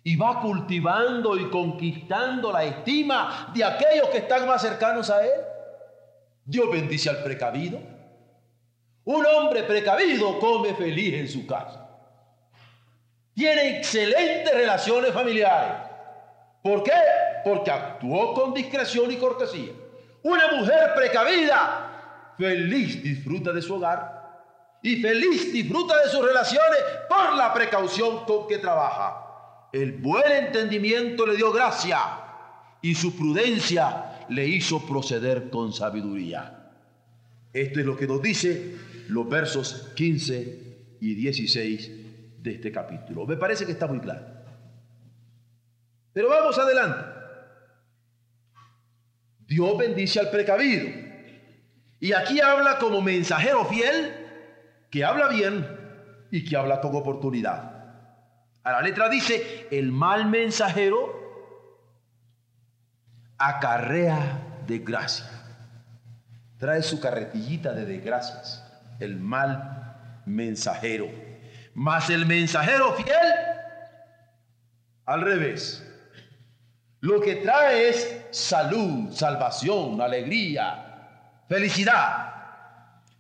y 0.06 0.16
va 0.16 0.40
cultivando 0.40 1.36
y 1.36 1.50
conquistando 1.50 2.54
la 2.54 2.64
estima 2.64 3.52
de 3.54 3.66
aquellos 3.66 4.08
que 4.10 4.20
están 4.20 4.48
más 4.48 4.62
cercanos 4.62 5.10
a 5.10 5.26
Él. 5.26 5.42
Dios 6.46 6.72
bendice 6.72 7.10
al 7.10 7.22
precavido 7.24 7.96
un 9.06 9.24
hombre 9.24 9.64
precavido 9.64 10.40
come 10.40 10.74
feliz 10.74 11.14
en 11.14 11.28
su 11.28 11.46
casa. 11.46 11.88
Tiene 13.36 13.78
excelentes 13.78 14.52
relaciones 14.54 15.12
familiares. 15.12 15.78
¿Por 16.64 16.82
qué? 16.82 16.94
Porque 17.44 17.70
actuó 17.70 18.34
con 18.34 18.54
discreción 18.54 19.12
y 19.12 19.18
cortesía. 19.18 19.74
Una 20.24 20.52
mujer 20.54 20.94
precavida, 20.96 22.34
feliz 22.38 23.04
disfruta 23.04 23.52
de 23.54 23.62
su 23.62 23.76
hogar 23.76 24.24
y 24.82 25.00
feliz 25.02 25.54
disfruta 25.54 26.00
de 26.00 26.10
sus 26.10 26.26
relaciones 26.26 26.80
por 27.08 27.36
la 27.36 27.54
precaución 27.54 28.26
con 28.26 28.48
que 28.48 28.58
trabaja. 28.58 29.25
El 29.76 29.92
buen 29.92 30.32
entendimiento 30.32 31.26
le 31.26 31.36
dio 31.36 31.52
gracia 31.52 32.00
y 32.82 32.96
su 32.96 33.14
prudencia 33.14 34.26
le 34.30 34.48
hizo 34.48 34.86
proceder 34.86 35.50
con 35.50 35.74
sabiduría. 35.74 36.72
Esto 37.52 37.82
es 37.82 37.86
lo 37.86 37.98
que 37.98 38.08
nos 38.08 38.22
dice 38.22 38.74
los 39.10 39.28
versos 39.28 39.92
15 39.98 40.98
y 41.02 41.16
16 41.16 42.42
de 42.42 42.52
este 42.52 42.72
capítulo. 42.72 43.26
Me 43.26 43.36
parece 43.36 43.66
que 43.66 43.74
está 43.74 43.86
muy 43.86 44.00
claro. 44.00 44.26
Pero 46.14 46.30
vamos 46.30 46.58
adelante. 46.58 47.04
Dios 49.46 49.78
bendice 49.78 50.22
al 50.22 50.30
precavido. 50.30 50.88
Y 52.00 52.14
aquí 52.14 52.40
habla 52.40 52.78
como 52.78 53.02
mensajero 53.02 53.66
fiel 53.66 54.14
que 54.90 55.04
habla 55.04 55.28
bien 55.28 55.68
y 56.32 56.46
que 56.46 56.56
habla 56.56 56.80
con 56.80 56.96
oportunidad. 56.96 57.75
A 58.66 58.72
la 58.72 58.82
letra 58.82 59.08
dice, 59.10 59.68
el 59.70 59.92
mal 59.92 60.26
mensajero 60.26 61.24
acarrea 63.38 64.64
desgracia. 64.66 65.30
Trae 66.58 66.82
su 66.82 67.00
carretillita 67.00 67.74
de 67.74 67.86
desgracias 67.86 68.64
el 69.00 69.18
mal 69.20 70.22
mensajero. 70.26 71.08
Mas 71.76 72.10
el 72.10 72.26
mensajero 72.26 72.94
fiel, 72.94 73.34
al 75.06 75.22
revés, 75.22 75.86
lo 77.02 77.22
que 77.22 77.36
trae 77.36 77.90
es 77.90 78.26
salud, 78.32 79.12
salvación, 79.12 80.02
alegría, 80.02 81.44
felicidad. 81.48 82.34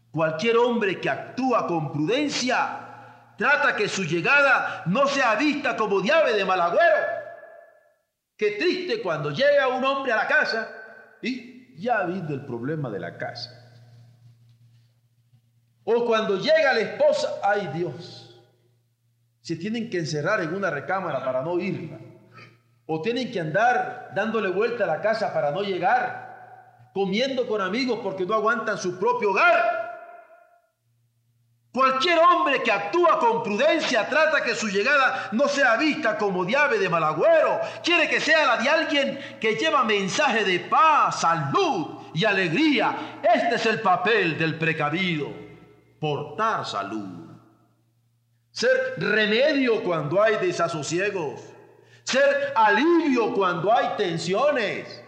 Cualquier 0.09 0.57
hombre 0.57 0.99
que 0.99 1.09
actúa 1.09 1.67
con 1.67 1.91
prudencia 1.91 2.84
trata 3.37 3.75
que 3.75 3.87
su 3.87 4.03
llegada 4.03 4.83
no 4.85 5.07
sea 5.07 5.35
vista 5.35 5.75
como 5.75 6.01
llave 6.01 6.33
de 6.33 6.45
malagüero. 6.45 7.15
Qué 8.37 8.51
triste 8.51 9.01
cuando 9.01 9.31
llega 9.31 9.67
un 9.69 9.83
hombre 9.83 10.11
a 10.11 10.17
la 10.17 10.27
casa 10.27 10.69
y 11.21 11.75
ya 11.77 11.97
ha 11.97 12.01
habido 12.01 12.33
el 12.33 12.45
problema 12.45 12.89
de 12.89 12.99
la 12.99 13.17
casa. 13.17 13.61
O 15.83 16.05
cuando 16.05 16.37
llega 16.37 16.73
la 16.73 16.79
esposa, 16.79 17.39
ay 17.43 17.69
Dios, 17.73 18.43
se 19.41 19.55
tienen 19.55 19.89
que 19.89 19.99
encerrar 19.99 20.41
en 20.41 20.53
una 20.53 20.71
recámara 20.71 21.23
para 21.23 21.43
no 21.43 21.59
irla. 21.59 21.99
O 22.87 23.01
tienen 23.01 23.31
que 23.31 23.39
andar 23.39 24.11
dándole 24.15 24.49
vuelta 24.49 24.83
a 24.83 24.87
la 24.87 25.01
casa 25.01 25.33
para 25.33 25.51
no 25.51 25.61
llegar, 25.61 26.89
comiendo 26.93 27.47
con 27.47 27.61
amigos 27.61 27.99
porque 28.01 28.25
no 28.25 28.33
aguantan 28.33 28.77
su 28.77 28.99
propio 28.99 29.31
hogar. 29.31 29.74
Cualquier 31.75 32.17
hombre 32.19 32.63
que 32.63 32.71
actúa 32.71 33.19
con 33.19 33.43
prudencia 33.43 34.07
trata 34.07 34.41
que 34.41 34.55
su 34.55 34.69
llegada 34.69 35.27
no 35.33 35.45
sea 35.49 35.75
vista 35.75 36.17
como 36.17 36.45
de 36.45 36.55
ave 36.55 36.79
de. 36.79 36.89
Quiere 37.83 38.07
que 38.07 38.21
sea 38.21 38.45
la 38.45 38.57
de 38.63 38.69
alguien 38.69 39.19
que 39.41 39.55
lleva 39.55 39.83
mensaje 39.83 40.45
de 40.45 40.61
paz, 40.61 41.19
salud 41.19 41.97
y 42.13 42.23
alegría. 42.23 43.19
Este 43.21 43.55
es 43.55 43.65
el 43.65 43.81
papel 43.81 44.37
del 44.37 44.57
precavido 44.57 45.33
portar 45.99 46.65
salud, 46.65 47.29
ser 48.51 48.93
remedio 48.95 49.83
cuando 49.83 50.23
hay 50.23 50.37
desasosiegos, 50.37 51.41
ser 52.05 52.53
alivio 52.55 53.33
cuando 53.33 53.73
hay 53.73 53.97
tensiones. 53.97 55.03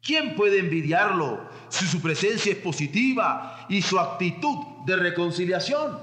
¿Quién 0.00 0.34
puede 0.34 0.60
envidiarlo 0.60 1.46
si 1.68 1.84
su 1.84 2.00
presencia 2.00 2.52
es 2.52 2.58
positiva 2.58 3.66
y 3.68 3.82
su 3.82 4.00
actitud 4.00 4.75
de 4.86 4.96
reconciliación? 4.96 5.98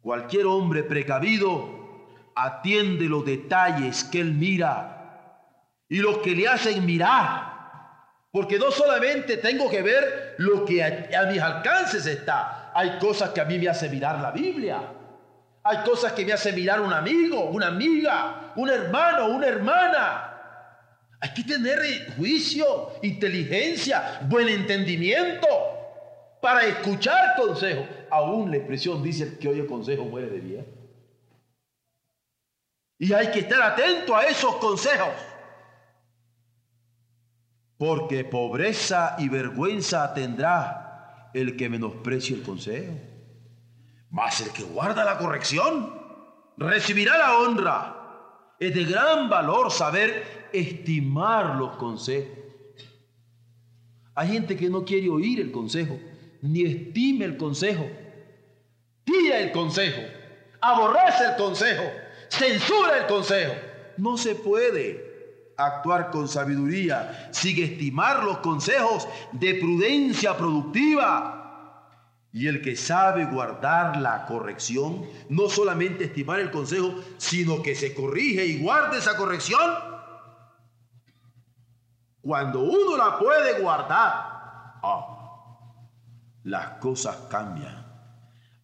Cualquier 0.00 0.46
hombre 0.46 0.84
precavido 0.84 1.68
atiende 2.34 3.08
los 3.08 3.24
detalles 3.26 4.04
que 4.04 4.20
él 4.20 4.32
mira 4.34 5.42
y 5.88 5.98
los 5.98 6.18
que 6.18 6.34
le 6.34 6.48
hacen 6.48 6.86
mirar 6.86 7.56
porque 8.36 8.58
no 8.58 8.70
solamente 8.70 9.38
tengo 9.38 9.70
que 9.70 9.80
ver 9.80 10.34
lo 10.36 10.62
que 10.66 10.84
a, 10.84 11.22
mis 11.22 11.40
alcances 11.40 12.04
está, 12.04 12.70
hay 12.74 12.98
cosas 12.98 13.30
que 13.30 13.40
a 13.40 13.46
mí 13.46 13.58
me 13.58 13.66
hace 13.66 13.88
mirar 13.88 14.20
la 14.20 14.30
Biblia. 14.30 14.78
Hay 15.64 15.78
cosas 15.78 16.12
que 16.12 16.22
me 16.22 16.34
hace 16.34 16.52
mirar 16.52 16.82
un 16.82 16.92
amigo, 16.92 17.46
una 17.46 17.68
amiga, 17.68 18.52
un 18.56 18.68
hermano, 18.68 19.28
una 19.28 19.46
hermana. 19.46 20.34
Hay 21.18 21.32
que 21.32 21.44
tener 21.44 21.78
juicio, 22.18 22.90
inteligencia, 23.02 24.20
buen 24.28 24.48
entendimiento 24.48 25.75
para 26.40 26.66
escuchar 26.66 27.36
consejo. 27.36 27.86
Aún 28.10 28.50
la 28.50 28.58
expresión 28.58 29.02
dice 29.02 29.38
que 29.38 29.48
oye 29.48 29.66
consejo 29.66 30.04
muere 30.04 30.28
de 30.28 30.40
bien. 30.40 30.66
Y 32.98 33.12
hay 33.12 33.30
que 33.30 33.40
estar 33.40 33.60
atento 33.60 34.16
a 34.16 34.24
esos 34.24 34.56
consejos 34.56 35.12
porque 37.78 38.24
pobreza 38.24 39.16
y 39.18 39.28
vergüenza 39.28 40.14
tendrá 40.14 41.30
el 41.34 41.56
que 41.56 41.68
menosprecie 41.68 42.36
el 42.36 42.42
consejo. 42.42 42.94
Mas 44.10 44.40
el 44.40 44.50
que 44.50 44.62
guarda 44.62 45.04
la 45.04 45.18
corrección 45.18 45.92
recibirá 46.56 47.18
la 47.18 47.38
honra. 47.38 47.92
Es 48.58 48.74
de 48.74 48.84
gran 48.84 49.28
valor 49.28 49.70
saber 49.70 50.48
estimar 50.52 51.56
los 51.56 51.76
consejos. 51.76 52.38
Hay 54.14 54.28
gente 54.28 54.56
que 54.56 54.70
no 54.70 54.82
quiere 54.84 55.10
oír 55.10 55.40
el 55.40 55.52
consejo, 55.52 55.98
ni 56.46 56.64
estime 56.64 57.24
el 57.24 57.36
consejo. 57.36 57.86
Tira 59.04 59.38
el 59.38 59.52
consejo, 59.52 60.02
aborrece 60.60 61.24
el 61.30 61.36
consejo, 61.36 61.84
censura 62.28 62.98
el 62.98 63.06
consejo. 63.06 63.54
No 63.96 64.16
se 64.16 64.34
puede 64.34 65.54
actuar 65.56 66.10
con 66.10 66.28
sabiduría, 66.28 67.30
sigue 67.32 67.64
estimar 67.64 68.24
los 68.24 68.38
consejos 68.38 69.08
de 69.32 69.54
prudencia 69.54 70.36
productiva. 70.36 71.32
Y 72.32 72.48
el 72.48 72.60
que 72.60 72.76
sabe 72.76 73.24
guardar 73.24 73.96
la 73.96 74.26
corrección, 74.26 75.06
no 75.30 75.48
solamente 75.48 76.04
estimar 76.04 76.38
el 76.40 76.50
consejo, 76.50 76.94
sino 77.16 77.62
que 77.62 77.74
se 77.74 77.94
corrige 77.94 78.44
y 78.44 78.58
guarde 78.58 78.98
esa 78.98 79.16
corrección, 79.16 79.72
cuando 82.20 82.60
uno 82.60 82.96
la 82.96 83.18
puede 83.18 83.60
guardar, 83.60 84.12
ah, 84.82 85.15
las 86.46 86.78
cosas 86.78 87.16
cambian. 87.30 87.84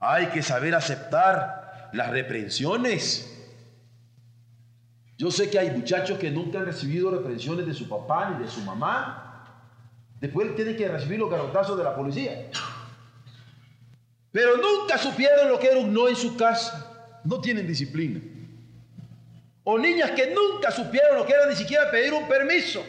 Hay 0.01 0.29
que 0.29 0.43
saber 0.43 0.75
aceptar 0.75 1.91
las 1.93 2.09
reprensiones 2.11 3.33
yo 5.23 5.31
sé 5.31 5.49
que 5.49 5.57
hay 5.57 5.71
muchachos 5.71 6.19
que 6.19 6.33
nunca 6.33 6.59
han 6.59 6.67
recibido 6.67 7.09
reprensiones 7.09 7.65
de 7.65 7.75
su 7.75 7.89
papá 7.89 8.31
ni 8.31 8.45
de 8.45 8.51
su 8.51 8.61
mamá. 8.63 9.71
Después 10.21 10.53
tienen 10.57 10.77
que 10.77 10.89
recibir 10.89 11.21
los 11.21 11.31
garrotazos 11.31 11.79
de 11.79 11.85
la 11.85 11.95
policía. 11.95 12.51
Pero 14.33 14.57
nunca 14.57 14.99
supieron 14.99 15.49
lo 15.49 15.61
que 15.61 15.69
era 15.69 15.79
un 15.79 15.95
no 15.95 16.09
en 16.09 16.17
su 16.17 16.37
casa. 16.37 17.21
No 17.23 17.41
tienen 17.41 17.69
disciplina. 17.69 18.21
O 19.63 19.79
niñas 19.79 20.11
que 20.11 20.35
nunca 20.35 20.73
supieron 20.73 21.19
lo 21.19 21.25
que 21.25 21.35
era 21.35 21.47
ni 21.47 21.55
siquiera 21.55 21.89
pedir 21.89 22.13
un 22.13 22.27
permiso. 22.27 22.85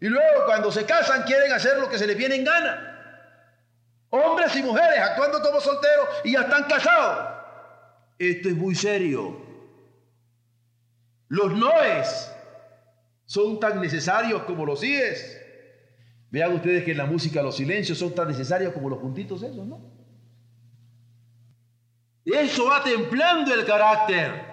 Y 0.00 0.06
luego 0.06 0.46
cuando 0.46 0.72
se 0.72 0.86
casan 0.86 1.24
quieren 1.24 1.52
hacer 1.52 1.78
lo 1.78 1.90
que 1.90 1.98
se 1.98 2.06
les 2.06 2.16
viene 2.16 2.36
en 2.36 2.44
gana. 2.44 2.89
Hombres 4.10 4.54
y 4.56 4.62
mujeres 4.62 4.98
actuando 4.98 5.40
como 5.40 5.60
solteros 5.60 6.08
y 6.24 6.32
ya 6.32 6.42
están 6.42 6.64
casados. 6.64 7.28
Esto 8.18 8.48
es 8.48 8.56
muy 8.56 8.74
serio. 8.74 9.40
Los 11.28 11.52
noes 11.52 12.30
son 13.24 13.60
tan 13.60 13.80
necesarios 13.80 14.42
como 14.42 14.66
los 14.66 14.80
síes. 14.80 15.40
Vean 16.30 16.52
ustedes 16.52 16.84
que 16.84 16.90
en 16.90 16.98
la 16.98 17.06
música 17.06 17.42
los 17.42 17.56
silencios 17.56 17.98
son 17.98 18.14
tan 18.14 18.28
necesarios 18.28 18.72
como 18.72 18.88
los 18.88 18.98
puntitos 18.98 19.42
esos, 19.42 19.64
¿no? 19.66 19.80
Eso 22.24 22.66
va 22.66 22.82
templando 22.82 23.54
el 23.54 23.64
carácter. 23.64 24.50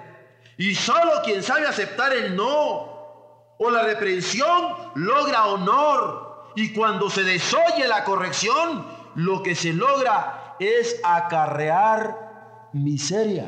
Y 0.58 0.74
solo 0.74 1.22
quien 1.24 1.44
sabe 1.44 1.68
aceptar 1.68 2.14
el 2.14 2.36
no 2.36 2.98
o 3.60 3.70
la 3.72 3.84
reprensión 3.84 4.76
logra 4.96 5.48
honor. 5.48 6.54
Y 6.56 6.74
cuando 6.74 7.10
se 7.10 7.24
desoye 7.24 7.88
la 7.88 8.04
corrección, 8.04 8.86
lo 9.18 9.42
que 9.42 9.56
se 9.56 9.74
logra 9.74 10.56
es 10.60 11.02
acarrear 11.04 12.70
miseria 12.74 13.48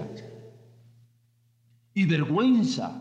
y 1.94 2.06
vergüenza. 2.08 2.92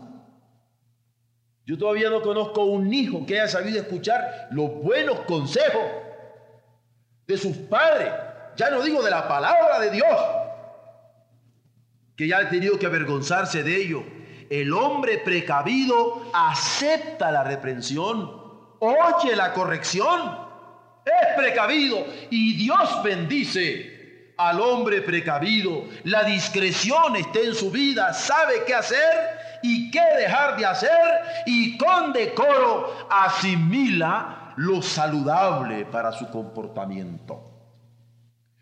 Yo 1.65 1.79
todavía 1.79 2.11
no 2.11 2.21
conozco 2.21 2.65
un 2.65 2.93
hijo 2.93 3.25
que 3.25 3.39
haya 3.39 3.47
sabido 3.49 3.81
escuchar 3.81 4.49
los 4.51 4.71
buenos 4.83 5.21
consejos 5.21 5.81
de 7.25 7.37
sus 7.37 7.57
padres. 7.57 8.13
Ya 8.55 8.69
no 8.69 8.83
digo 8.83 9.01
de 9.01 9.09
la 9.09 9.27
palabra 9.27 9.79
de 9.79 9.89
Dios, 9.89 10.19
que 12.15 12.27
ya 12.27 12.37
ha 12.37 12.49
tenido 12.49 12.77
que 12.77 12.85
avergonzarse 12.85 13.63
de 13.63 13.77
ello. 13.77 14.03
El 14.51 14.73
hombre 14.73 15.17
precavido 15.17 16.21
acepta 16.35 17.31
la 17.31 17.43
reprensión, 17.43 18.31
oye 18.79 19.35
la 19.35 19.53
corrección, 19.53 20.48
es 21.05 21.35
precavido 21.35 22.05
y 22.29 22.53
Dios 22.53 23.03
bendice 23.03 24.33
al 24.37 24.61
hombre 24.61 25.01
precavido. 25.01 25.85
La 26.05 26.23
discreción 26.23 27.15
está 27.15 27.39
en 27.39 27.53
su 27.53 27.71
vida, 27.71 28.13
sabe 28.13 28.63
qué 28.65 28.73
hacer 28.73 29.39
y 29.61 29.91
qué 29.91 30.01
dejar 30.17 30.57
de 30.57 30.65
hacer 30.65 31.21
y 31.45 31.77
con 31.77 32.13
decoro 32.13 33.07
asimila 33.09 34.53
lo 34.57 34.81
saludable 34.81 35.85
para 35.85 36.11
su 36.11 36.29
comportamiento. 36.29 37.45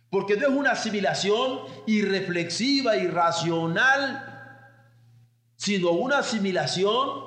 Porque 0.09 0.37
no 0.37 0.47
es 0.47 0.53
una 0.53 0.71
asimilación 0.71 1.59
irreflexiva, 1.85 2.95
irracional, 2.95 4.63
sino 5.57 5.91
una 5.91 6.19
asimilación 6.19 7.23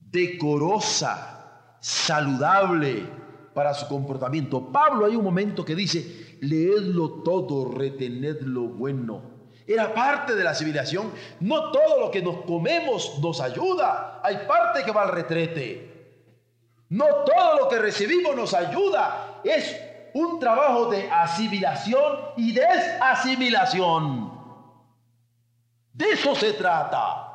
decorosa, 0.00 1.76
saludable 1.80 3.19
para 3.54 3.74
su 3.74 3.88
comportamiento. 3.88 4.70
Pablo 4.70 5.06
hay 5.06 5.16
un 5.16 5.24
momento 5.24 5.64
que 5.64 5.74
dice, 5.74 6.38
leedlo 6.40 7.22
todo, 7.22 7.70
retened 7.70 8.40
lo 8.42 8.62
bueno. 8.62 9.30
Era 9.66 9.94
parte 9.94 10.34
de 10.34 10.42
la 10.42 10.54
civilización. 10.54 11.12
No 11.40 11.70
todo 11.70 12.00
lo 12.00 12.10
que 12.10 12.22
nos 12.22 12.42
comemos 12.42 13.20
nos 13.20 13.40
ayuda. 13.40 14.20
Hay 14.24 14.38
parte 14.48 14.82
que 14.84 14.90
va 14.90 15.02
al 15.02 15.12
retrete. 15.12 15.90
No 16.88 17.06
todo 17.24 17.60
lo 17.60 17.68
que 17.68 17.78
recibimos 17.78 18.34
nos 18.34 18.52
ayuda. 18.52 19.40
Es 19.44 19.76
un 20.14 20.40
trabajo 20.40 20.90
de 20.90 21.08
asimilación 21.08 22.02
y 22.36 22.52
desasimilación. 22.52 24.32
De 25.92 26.10
eso 26.10 26.34
se 26.34 26.54
trata. 26.54 27.28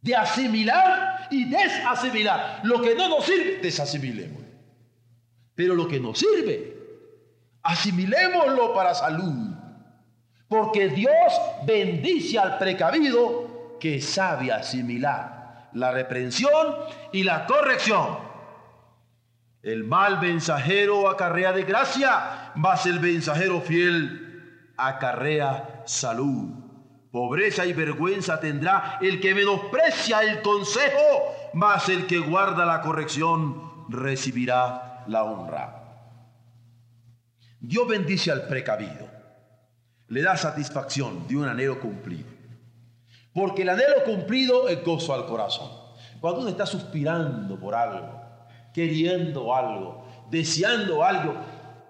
De 0.00 0.14
asimilar 0.14 1.26
y 1.32 1.46
desasimilar. 1.46 2.60
Lo 2.62 2.80
que 2.80 2.94
no 2.94 3.08
nos 3.08 3.24
sirve, 3.24 3.56
desasimilemos. 3.56 4.43
Pero 5.54 5.74
lo 5.74 5.86
que 5.86 6.00
nos 6.00 6.18
sirve, 6.18 6.76
asimilémoslo 7.62 8.74
para 8.74 8.94
salud. 8.94 9.54
Porque 10.48 10.88
Dios 10.88 11.12
bendice 11.66 12.38
al 12.38 12.58
precavido 12.58 13.76
que 13.80 14.00
sabe 14.00 14.52
asimilar 14.52 15.70
la 15.72 15.90
reprensión 15.90 16.76
y 17.12 17.24
la 17.24 17.46
corrección. 17.46 18.18
El 19.62 19.84
mal 19.84 20.20
mensajero 20.20 21.08
acarrea 21.08 21.52
de 21.52 21.64
gracia, 21.64 22.52
mas 22.54 22.86
el 22.86 23.00
mensajero 23.00 23.60
fiel 23.60 24.72
acarrea 24.76 25.82
salud. 25.86 26.50
Pobreza 27.10 27.64
y 27.64 27.72
vergüenza 27.72 28.40
tendrá 28.40 28.98
el 29.00 29.20
que 29.20 29.34
menosprecia 29.34 30.20
el 30.22 30.42
consejo, 30.42 31.50
mas 31.54 31.88
el 31.88 32.06
que 32.06 32.18
guarda 32.18 32.66
la 32.66 32.80
corrección 32.80 33.86
recibirá 33.88 34.83
la 35.08 35.24
honra. 35.24 35.80
Dios 37.60 37.88
bendice 37.88 38.30
al 38.30 38.46
precavido 38.46 39.14
le 40.08 40.22
da 40.22 40.36
satisfacción 40.36 41.26
de 41.26 41.36
un 41.36 41.48
anhelo 41.48 41.80
cumplido. 41.80 42.28
Porque 43.32 43.62
el 43.62 43.70
anhelo 43.70 44.04
cumplido 44.04 44.68
es 44.68 44.84
gozo 44.84 45.14
al 45.14 45.26
corazón. 45.26 45.70
Cuando 46.20 46.40
uno 46.40 46.50
está 46.50 46.66
suspirando 46.66 47.58
por 47.58 47.74
algo, 47.74 48.22
queriendo 48.72 49.54
algo, 49.54 50.06
deseando 50.30 51.02
algo 51.02 51.34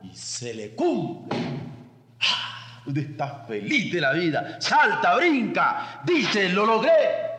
y 0.02 0.14
se 0.14 0.54
le 0.54 0.74
cumple, 0.74 1.38
¡ah! 2.20 2.82
uno 2.86 3.00
está 3.00 3.44
feliz 3.46 3.92
de 3.92 4.00
la 4.00 4.12
vida, 4.12 4.60
salta, 4.60 5.16
brinca, 5.16 6.00
dice, 6.04 6.48
lo 6.48 6.64
logré. 6.64 7.33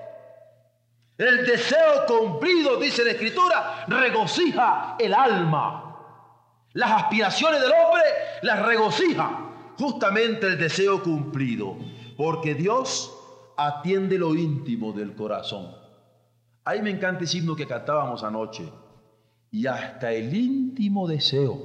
El 1.18 1.46
deseo 1.46 2.06
cumplido, 2.08 2.78
dice 2.78 3.06
la 3.06 3.12
Escritura, 3.12 3.86
regocija 3.88 4.96
el 5.00 5.14
alma. 5.14 5.82
Las 6.74 6.92
aspiraciones 6.92 7.62
del 7.62 7.72
hombre 7.72 8.04
las 8.42 8.66
regocija 8.66 9.46
justamente 9.78 10.48
el 10.48 10.58
deseo 10.58 11.02
cumplido, 11.02 11.78
porque 12.18 12.54
Dios 12.54 13.14
atiende 13.58 14.18
lo 14.18 14.36
íntimo 14.36 14.92
del 14.92 15.16
corazón. 15.16 15.74
Ahí 16.66 16.82
me 16.82 16.90
encanta 16.90 17.24
ese 17.24 17.38
himno 17.38 17.56
que 17.56 17.68
cantábamos 17.68 18.24
anoche. 18.24 18.70
Y 19.52 19.68
hasta 19.68 20.12
el 20.12 20.36
íntimo 20.36 21.08
deseo 21.08 21.62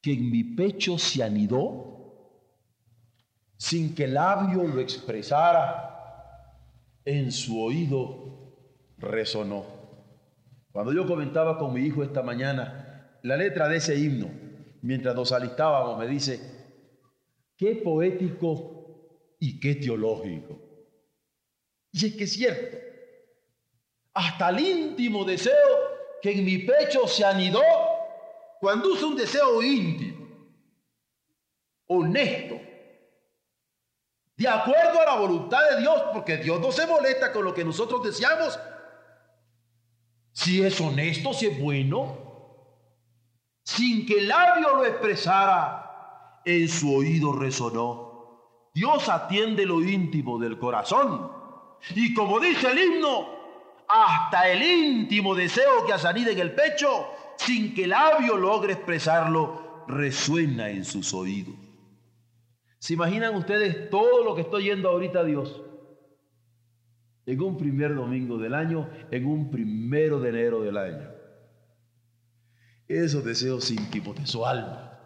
que 0.00 0.12
en 0.12 0.30
mi 0.30 0.44
pecho 0.44 0.96
se 0.98 1.22
anidó, 1.22 1.92
sin 3.56 3.94
que 3.94 4.04
el 4.04 4.14
labio 4.14 4.62
lo 4.64 4.80
expresara, 4.80 5.93
en 7.04 7.32
su 7.32 7.62
oído 7.62 8.94
resonó. 8.98 9.64
Cuando 10.72 10.92
yo 10.92 11.06
comentaba 11.06 11.58
con 11.58 11.72
mi 11.72 11.82
hijo 11.82 12.02
esta 12.02 12.22
mañana 12.22 13.18
la 13.22 13.36
letra 13.36 13.68
de 13.68 13.76
ese 13.76 13.96
himno, 13.96 14.28
mientras 14.82 15.14
nos 15.14 15.32
alistábamos, 15.32 15.98
me 15.98 16.06
dice, 16.06 16.40
qué 17.56 17.76
poético 17.76 19.36
y 19.38 19.60
qué 19.60 19.76
teológico. 19.76 20.60
Y 21.92 22.06
es 22.06 22.16
que 22.16 22.24
es 22.24 22.32
cierto, 22.32 22.76
hasta 24.14 24.50
el 24.50 24.60
íntimo 24.60 25.24
deseo 25.24 25.54
que 26.20 26.32
en 26.32 26.44
mi 26.44 26.58
pecho 26.58 27.06
se 27.06 27.24
anidó, 27.24 27.62
cuando 28.60 28.92
uso 28.92 29.08
un 29.08 29.16
deseo 29.16 29.62
íntimo, 29.62 30.26
honesto, 31.86 32.60
de 34.36 34.48
acuerdo 34.48 35.00
a 35.00 35.04
la 35.04 35.14
voluntad 35.16 35.60
de 35.70 35.80
Dios, 35.80 36.02
porque 36.12 36.38
Dios 36.38 36.60
no 36.60 36.72
se 36.72 36.86
molesta 36.86 37.32
con 37.32 37.44
lo 37.44 37.54
que 37.54 37.64
nosotros 37.64 38.02
deseamos. 38.02 38.58
Si 40.32 40.62
es 40.64 40.80
honesto, 40.80 41.32
si 41.32 41.46
es 41.46 41.60
bueno, 41.60 42.18
sin 43.62 44.04
que 44.04 44.18
el 44.18 44.28
labio 44.28 44.76
lo 44.76 44.84
expresara, 44.84 46.40
en 46.44 46.68
su 46.68 46.94
oído 46.94 47.32
resonó. 47.32 48.70
Dios 48.74 49.08
atiende 49.08 49.64
lo 49.64 49.80
íntimo 49.80 50.38
del 50.38 50.58
corazón. 50.58 51.30
Y 51.94 52.12
como 52.12 52.40
dice 52.40 52.72
el 52.72 52.78
himno, 52.78 53.28
hasta 53.88 54.48
el 54.48 54.62
íntimo 54.62 55.34
deseo 55.34 55.86
que 55.86 55.92
asanida 55.92 56.32
en 56.32 56.38
el 56.40 56.54
pecho, 56.54 57.08
sin 57.36 57.74
que 57.74 57.84
el 57.84 57.90
labio 57.90 58.36
logre 58.36 58.72
expresarlo, 58.72 59.84
resuena 59.86 60.70
en 60.70 60.84
sus 60.84 61.14
oídos. 61.14 61.54
¿Se 62.84 62.92
imaginan 62.92 63.34
ustedes 63.34 63.88
todo 63.88 64.22
lo 64.22 64.34
que 64.34 64.42
estoy 64.42 64.64
yendo 64.64 64.90
ahorita 64.90 65.20
a 65.20 65.24
Dios? 65.24 65.62
En 67.24 67.40
un 67.40 67.56
primer 67.56 67.94
domingo 67.94 68.36
del 68.36 68.52
año, 68.52 68.90
en 69.10 69.24
un 69.24 69.50
primero 69.50 70.20
de 70.20 70.28
enero 70.28 70.60
del 70.60 70.76
año 70.76 71.08
esos 72.86 73.24
deseos 73.24 73.70
íntimos 73.70 74.14
de 74.16 74.26
su 74.26 74.44
alma. 74.44 75.00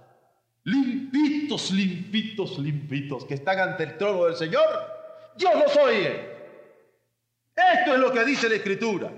Limpitos, 0.64 1.70
limpitos, 1.70 2.58
limpitos, 2.58 3.24
que 3.24 3.34
están 3.34 3.60
ante 3.60 3.84
el 3.84 3.96
trono 3.96 4.24
del 4.24 4.34
Señor. 4.34 4.66
Dios 5.36 5.52
los 5.54 5.76
oye. 5.76 6.28
Esto 7.54 7.94
es 7.94 8.00
lo 8.00 8.12
que 8.12 8.24
dice 8.24 8.48
la 8.48 8.56
Escritura. 8.56 9.12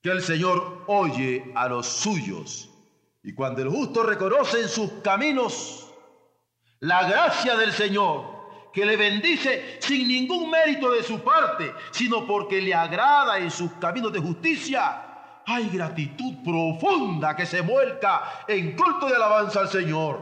Que 0.00 0.10
el 0.10 0.22
Señor 0.22 0.84
oye 0.86 1.50
a 1.56 1.68
los 1.68 1.88
suyos. 1.88 2.70
Y 3.24 3.34
cuando 3.34 3.62
el 3.62 3.68
justo 3.68 4.04
reconoce 4.04 4.60
en 4.60 4.68
sus 4.68 4.92
caminos 5.02 5.89
la 6.80 7.06
gracia 7.06 7.56
del 7.56 7.72
Señor, 7.72 8.70
que 8.72 8.86
le 8.86 8.96
bendice 8.96 9.78
sin 9.80 10.08
ningún 10.08 10.50
mérito 10.50 10.90
de 10.90 11.02
su 11.02 11.20
parte, 11.20 11.72
sino 11.90 12.26
porque 12.26 12.62
le 12.62 12.74
agrada 12.74 13.38
en 13.38 13.50
sus 13.50 13.72
caminos 13.72 14.12
de 14.12 14.20
justicia, 14.20 15.42
hay 15.46 15.68
gratitud 15.68 16.36
profunda 16.44 17.36
que 17.36 17.44
se 17.44 17.60
vuelca 17.60 18.44
en 18.46 18.76
culto 18.76 19.08
de 19.08 19.16
alabanza 19.16 19.60
al 19.60 19.68
Señor. 19.68 20.20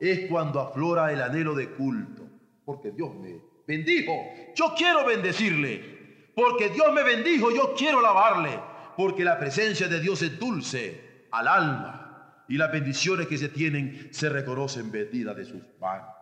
Es 0.00 0.28
cuando 0.28 0.60
aflora 0.60 1.12
el 1.12 1.22
anhelo 1.22 1.54
de 1.54 1.70
culto, 1.70 2.22
porque 2.64 2.90
Dios 2.90 3.14
me 3.14 3.40
bendijo. 3.66 4.12
Yo 4.54 4.74
quiero 4.76 5.04
bendecirle, 5.04 6.32
porque 6.34 6.70
Dios 6.70 6.92
me 6.92 7.02
bendijo, 7.02 7.52
yo 7.52 7.74
quiero 7.74 8.00
alabarle, 8.00 8.58
porque 8.96 9.24
la 9.24 9.38
presencia 9.38 9.86
de 9.86 10.00
Dios 10.00 10.22
es 10.22 10.38
dulce 10.38 11.26
al 11.30 11.46
alma 11.46 12.03
y 12.48 12.56
las 12.56 12.72
bendiciones 12.72 13.26
que 13.26 13.38
se 13.38 13.48
tienen 13.48 14.08
se 14.12 14.28
reconocen 14.28 14.90
vendidas 14.90 15.36
de 15.36 15.44
sus 15.44 15.62
manos. 15.80 16.14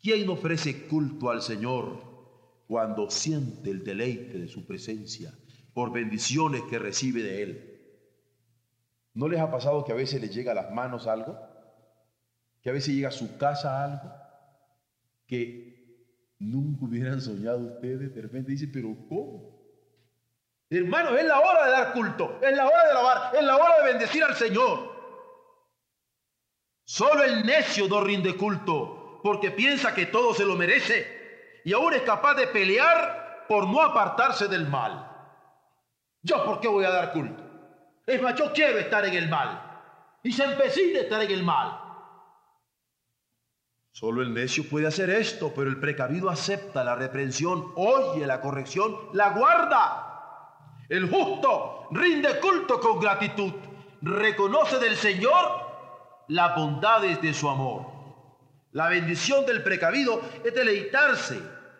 ¿Quién 0.00 0.28
ofrece 0.28 0.86
culto 0.86 1.30
al 1.30 1.42
Señor 1.42 2.64
cuando 2.66 3.10
siente 3.10 3.70
el 3.70 3.82
deleite 3.82 4.38
de 4.38 4.48
su 4.48 4.66
presencia 4.66 5.32
por 5.74 5.92
bendiciones 5.92 6.62
que 6.70 6.78
recibe 6.78 7.22
de 7.22 7.42
Él? 7.42 7.78
¿No 9.14 9.26
les 9.26 9.40
ha 9.40 9.50
pasado 9.50 9.84
que 9.84 9.92
a 9.92 9.96
veces 9.96 10.20
les 10.20 10.32
llega 10.32 10.52
a 10.52 10.54
las 10.54 10.70
manos 10.72 11.08
algo? 11.08 11.36
¿Que 12.62 12.70
a 12.70 12.72
veces 12.72 12.94
llega 12.94 13.08
a 13.08 13.12
su 13.12 13.36
casa 13.36 13.84
algo? 13.84 14.12
Que 15.26 16.34
nunca 16.38 16.84
hubieran 16.84 17.20
soñado 17.20 17.58
ustedes. 17.58 18.14
De 18.14 18.22
repente 18.22 18.52
dicen, 18.52 18.70
pero 18.72 18.96
¿cómo? 19.08 19.57
Hermanos, 20.70 21.18
es 21.18 21.24
la 21.24 21.40
hora 21.40 21.64
de 21.64 21.70
dar 21.70 21.92
culto, 21.92 22.38
es 22.42 22.54
la 22.54 22.66
hora 22.66 22.84
de 22.84 22.90
alabar, 22.90 23.36
es 23.36 23.42
la 23.42 23.56
hora 23.56 23.78
de 23.78 23.92
bendecir 23.92 24.22
al 24.22 24.36
Señor. 24.36 24.96
Solo 26.84 27.22
el 27.22 27.44
necio 27.44 27.88
no 27.88 28.02
rinde 28.02 28.36
culto 28.36 29.20
porque 29.22 29.50
piensa 29.50 29.94
que 29.94 30.06
todo 30.06 30.34
se 30.34 30.44
lo 30.44 30.56
merece 30.56 31.60
y 31.64 31.72
aún 31.72 31.94
es 31.94 32.02
capaz 32.02 32.34
de 32.34 32.48
pelear 32.48 33.46
por 33.48 33.66
no 33.66 33.80
apartarse 33.80 34.46
del 34.48 34.68
mal. 34.68 35.06
¿Yo 36.22 36.44
por 36.44 36.60
qué 36.60 36.68
voy 36.68 36.84
a 36.84 36.90
dar 36.90 37.12
culto? 37.12 37.42
Es 38.06 38.20
más, 38.20 38.34
yo 38.34 38.52
quiero 38.52 38.78
estar 38.78 39.04
en 39.04 39.14
el 39.14 39.28
mal 39.28 39.62
y 40.22 40.32
se 40.32 40.44
empecina 40.44 41.00
estar 41.00 41.22
en 41.22 41.30
el 41.30 41.42
mal. 41.42 41.78
Solo 43.92 44.22
el 44.22 44.32
necio 44.32 44.68
puede 44.68 44.86
hacer 44.86 45.10
esto, 45.10 45.52
pero 45.54 45.70
el 45.70 45.80
precavido 45.80 46.30
acepta 46.30 46.84
la 46.84 46.94
reprensión, 46.94 47.72
oye 47.74 48.26
la 48.26 48.40
corrección, 48.40 48.96
la 49.12 49.30
guarda. 49.30 50.07
El 50.88 51.10
justo 51.10 51.88
rinde 51.90 52.40
culto 52.40 52.80
con 52.80 52.98
gratitud, 52.98 53.52
reconoce 54.00 54.78
del 54.78 54.96
Señor 54.96 55.68
las 56.28 56.56
bondades 56.56 57.20
de 57.20 57.34
su 57.34 57.48
amor. 57.48 57.86
La 58.72 58.88
bendición 58.88 59.44
del 59.44 59.62
precavido 59.62 60.22
es 60.44 60.54
deleitarse 60.54 61.38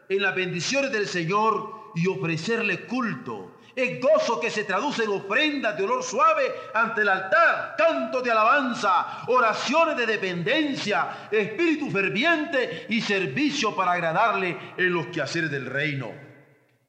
en 0.09 0.23
las 0.23 0.35
bendiciones 0.35 0.93
del 0.93 1.07
Señor 1.07 1.93
y 1.95 2.07
ofrecerle 2.07 2.87
culto. 2.87 3.55
Es 3.75 4.01
gozo 4.01 4.41
que 4.41 4.51
se 4.51 4.65
traduce 4.65 5.05
en 5.05 5.11
ofrendas 5.11 5.77
de 5.77 5.85
olor 5.85 6.03
suave 6.03 6.43
ante 6.75 7.03
el 7.03 7.09
altar, 7.09 7.77
canto 7.79 8.21
de 8.21 8.31
alabanza, 8.31 9.23
oraciones 9.29 9.97
de 9.97 10.07
dependencia, 10.07 11.29
espíritu 11.31 11.91
ferviente 11.91 12.87
y 12.89 13.01
servicio 13.01 13.75
para 13.77 13.93
agradarle 13.93 14.75
en 14.77 14.93
los 14.93 15.07
quehaceres 15.07 15.51
del 15.51 15.67
reino. 15.67 16.11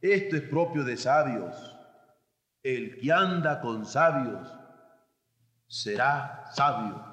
Esto 0.01 0.35
es 0.35 0.41
propio 0.43 0.83
de 0.83 0.97
sabios. 0.97 1.68
El 2.63 2.99
que 2.99 3.11
anda 3.11 3.61
con 3.61 3.85
sabios 3.85 4.47
será 5.67 6.45
sabio. 6.51 7.05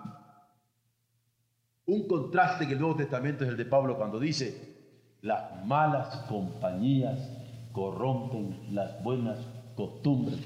Un 1.87 2.09
contraste 2.09 2.65
en 2.65 2.71
el 2.71 2.81
Nuevo 2.81 2.97
Testamento 2.97 3.45
es 3.45 3.51
el 3.51 3.57
de 3.57 3.65
Pablo 3.65 3.97
cuando 3.97 4.19
dice, 4.19 4.77
las 5.21 5.65
malas 5.65 6.17
compañías 6.29 7.19
corrompen 7.73 8.75
las 8.75 9.03
buenas 9.05 9.39
costumbres. 9.77 10.41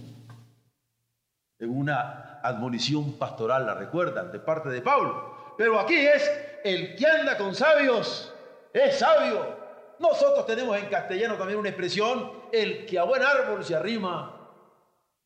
En 1.59 1.71
una 1.71 2.41
admonición 2.43 3.13
pastoral, 3.13 3.67
la 3.67 3.75
recuerdan, 3.75 4.33
de 4.33 4.41
parte 4.41 4.69
de 4.69 4.83
Pablo. 4.83 5.55
Pero 5.57 5.79
aquí 5.79 5.97
es, 5.97 6.31
el 6.65 6.97
que 6.97 7.07
anda 7.07 7.37
con 7.39 7.55
sabios 7.55 8.35
es 8.73 8.99
sabio. 8.99 9.57
Nosotros 9.99 10.47
tenemos 10.47 10.77
en 10.79 10.87
castellano 10.87 11.37
también 11.37 11.59
una 11.59 11.69
expresión, 11.69 12.33
el 12.53 12.87
que 12.87 12.99
a 12.99 13.05
buen 13.05 13.23
árbol 13.23 13.65
se 13.65 13.77
arrima, 13.77 14.40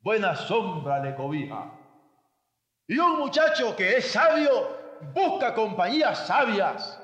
buena 0.04 0.36
sombra 0.36 1.02
le 1.02 1.14
cobija. 1.16 1.72
Y 2.86 2.98
un 2.98 3.18
muchacho 3.18 3.74
que 3.74 3.96
es 3.96 4.12
sabio 4.12 5.00
busca 5.14 5.54
compañías 5.54 6.26
sabias. 6.26 7.00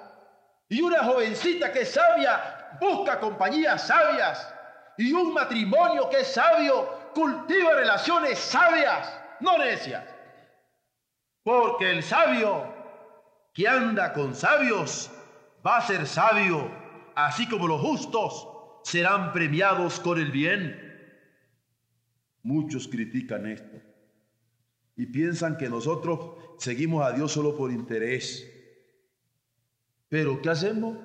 Y 0.69 0.83
una 0.83 1.03
jovencita 1.03 1.73
que 1.73 1.81
es 1.81 1.93
sabia 1.93 2.77
busca 2.79 3.19
compañías 3.19 3.87
sabias. 3.87 4.55
Y 4.99 5.13
un 5.15 5.33
matrimonio 5.33 6.11
que 6.11 6.21
es 6.21 6.29
sabio 6.29 7.11
cultiva 7.15 7.73
relaciones 7.73 8.39
sabias, 8.39 9.19
no 9.41 9.57
necias. 9.57 10.05
Porque 11.43 11.91
el 11.91 12.03
sabio 12.03 12.67
que 13.55 13.67
anda 13.67 14.13
con 14.13 14.35
sabios 14.35 15.11
va 15.67 15.79
a 15.79 15.81
ser 15.81 16.07
sabio, 16.07 16.71
así 17.15 17.49
como 17.49 17.67
los 17.67 17.81
justos 17.81 18.47
serán 18.85 19.33
premiados 19.33 19.99
con 20.01 20.19
el 20.21 20.31
bien. 20.31 20.90
Muchos 22.43 22.89
critican 22.89 23.47
esto 23.47 23.81
y 24.97 25.07
piensan 25.07 25.57
que 25.57 25.69
nosotros 25.69 26.37
seguimos 26.59 27.05
a 27.05 27.13
Dios 27.13 27.33
solo 27.33 27.57
por 27.57 27.71
interés. 27.71 28.47
Pero 30.09 30.43
¿qué 30.43 30.51
hacemos? 30.51 30.99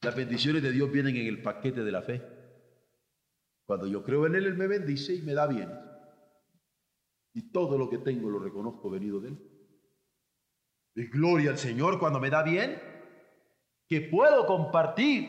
Las 0.00 0.16
bendiciones 0.16 0.62
de 0.62 0.72
Dios 0.72 0.90
vienen 0.90 1.16
en 1.16 1.26
el 1.26 1.40
paquete 1.40 1.84
de 1.84 1.92
la 1.92 2.02
fe. 2.02 2.20
Cuando 3.64 3.86
yo 3.86 4.02
creo 4.02 4.26
en 4.26 4.34
Él, 4.34 4.46
Él 4.46 4.56
me 4.56 4.66
bendice 4.66 5.14
y 5.14 5.22
me 5.22 5.34
da 5.34 5.46
bien. 5.46 5.70
Y 7.32 7.52
todo 7.52 7.78
lo 7.78 7.88
que 7.88 7.98
tengo 7.98 8.28
lo 8.28 8.38
reconozco 8.38 8.90
venido 8.90 9.20
de 9.20 9.28
Él. 9.28 9.38
Y 10.94 11.06
gloria 11.06 11.50
al 11.50 11.58
Señor 11.58 11.98
cuando 11.98 12.20
me 12.20 12.28
da 12.28 12.42
bien, 12.42 12.76
que 13.88 14.00
puedo 14.00 14.46
compartir, 14.46 15.28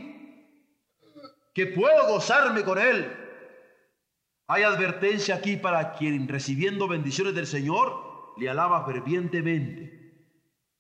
que 1.54 1.68
puedo 1.68 2.08
gozarme 2.08 2.64
con 2.64 2.80
Él, 2.80 3.23
hay 4.48 4.64
advertencia 4.64 5.36
aquí 5.36 5.58
para 5.58 5.94
quien 5.94 6.28
recibiendo 6.28 6.88
bendiciones 6.88 7.34
del 7.34 7.48
Señor 7.48 8.34
le 8.38 8.50
alaba 8.50 8.86
fervientemente. 8.86 9.94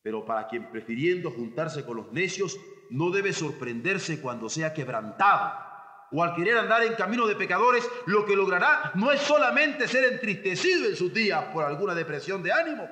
Pero 0.01 0.25
para 0.25 0.47
quien 0.47 0.69
prefiriendo 0.69 1.31
juntarse 1.31 1.85
con 1.85 1.97
los 1.97 2.11
necios 2.11 2.59
no 2.89 3.09
debe 3.09 3.31
sorprenderse 3.31 4.21
cuando 4.21 4.49
sea 4.49 4.73
quebrantado. 4.73 5.53
O 6.11 6.23
al 6.23 6.35
querer 6.35 6.57
andar 6.57 6.83
en 6.83 6.93
camino 6.93 7.25
de 7.25 7.35
pecadores, 7.35 7.89
lo 8.05 8.25
que 8.25 8.35
logrará 8.35 8.91
no 8.95 9.11
es 9.11 9.21
solamente 9.21 9.87
ser 9.87 10.11
entristecido 10.13 10.85
en 10.85 10.95
sus 10.95 11.13
días 11.13 11.45
por 11.45 11.63
alguna 11.63 11.95
depresión 11.95 12.43
de 12.43 12.51
ánimo, 12.51 12.87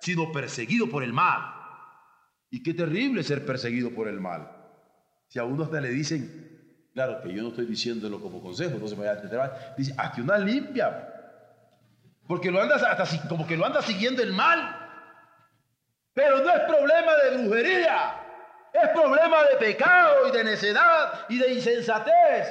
sino 0.00 0.32
perseguido 0.32 0.88
por 0.88 1.04
el 1.04 1.12
mal. 1.12 1.54
Y 2.50 2.62
qué 2.62 2.72
terrible 2.74 3.22
ser 3.22 3.44
perseguido 3.44 3.90
por 3.90 4.08
el 4.08 4.20
mal. 4.20 4.50
Si 5.28 5.38
a 5.38 5.44
uno 5.44 5.64
hasta 5.64 5.80
le 5.80 5.90
dicen, 5.90 6.53
Claro 6.94 7.20
que 7.20 7.34
yo 7.34 7.42
no 7.42 7.48
estoy 7.48 7.66
diciéndolo 7.66 8.20
como 8.20 8.40
consejo, 8.40 8.78
no 8.78 8.86
se 8.86 8.94
me 8.94 9.00
vaya 9.00 9.18
a 9.18 9.22
entender. 9.22 9.50
Dice, 9.76 9.92
hazte 9.98 10.22
una 10.22 10.38
limpia. 10.38 11.10
Porque 12.28 12.52
lo 12.52 12.62
andas 12.62 12.84
hasta 12.84 13.28
como 13.28 13.46
que 13.46 13.56
lo 13.56 13.66
anda 13.66 13.82
siguiendo 13.82 14.22
el 14.22 14.32
mal. 14.32 14.80
Pero 16.14 16.38
no 16.38 16.50
es 16.50 16.60
problema 16.60 17.16
de 17.16 17.36
brujería. 17.38 18.20
Es 18.72 18.90
problema 18.90 19.42
de 19.42 19.56
pecado 19.56 20.28
y 20.28 20.30
de 20.30 20.44
necedad 20.44 21.26
y 21.28 21.38
de 21.38 21.54
insensatez. 21.54 22.48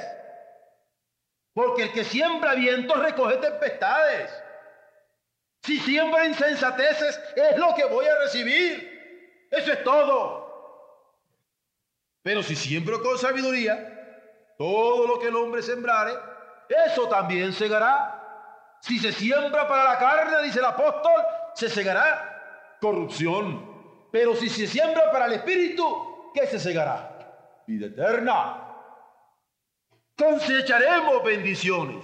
Porque 1.54 1.84
el 1.84 1.94
que 1.94 2.04
siembra 2.04 2.54
vientos 2.54 3.02
recoge 3.02 3.38
tempestades. 3.38 4.30
Si 5.64 5.80
siembra 5.80 6.26
insensateces, 6.26 7.18
es 7.38 7.58
lo 7.58 7.74
que 7.76 7.86
voy 7.86 8.06
a 8.06 8.20
recibir. 8.20 9.48
Eso 9.50 9.72
es 9.72 9.84
todo. 9.86 10.44
Pero 12.24 12.44
si 12.44 12.58
siembro 12.58 13.02
con 13.02 13.18
sabiduría, 13.18 13.93
todo 14.58 15.08
lo 15.08 15.20
que 15.20 15.28
el 15.28 15.36
hombre 15.36 15.62
sembrare, 15.62 16.14
eso 16.86 17.08
también 17.08 17.54
segará. 17.54 18.20
Si 18.82 19.00
se 19.00 19.12
siembra 19.12 19.68
para 19.68 19.86
la 19.86 19.98
carne, 19.98 20.44
dice 20.44 20.60
el 20.60 20.66
apóstol, 20.66 21.24
se 21.54 21.70
segará 21.70 22.78
corrupción. 22.82 24.10
Pero 24.12 24.36
si 24.36 24.50
se 24.50 24.68
siembra 24.68 25.12
para 25.12 25.26
el 25.26 25.34
espíritu, 25.34 26.32
¿qué 26.34 26.46
se 26.48 26.60
segará? 26.60 27.64
Vida 27.66 27.88
eterna. 27.88 28.64
Cosecharemos 30.16 31.24
bendiciones. 31.24 32.04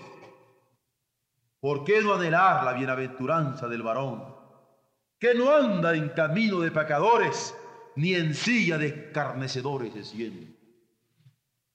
¿Por 1.59 1.83
qué 1.83 2.01
no 2.01 2.13
anhelar 2.13 2.63
la 2.63 2.73
bienaventuranza 2.73 3.67
del 3.67 3.83
varón? 3.83 4.35
Que 5.19 5.33
no 5.33 5.53
anda 5.53 5.93
en 5.93 6.09
camino 6.09 6.61
de 6.61 6.71
pecadores, 6.71 7.55
ni 7.95 8.15
en 8.15 8.33
silla 8.33 8.77
de 8.77 8.87
escarnecedores 8.87 9.93
se 9.93 10.05
siente. 10.05 10.58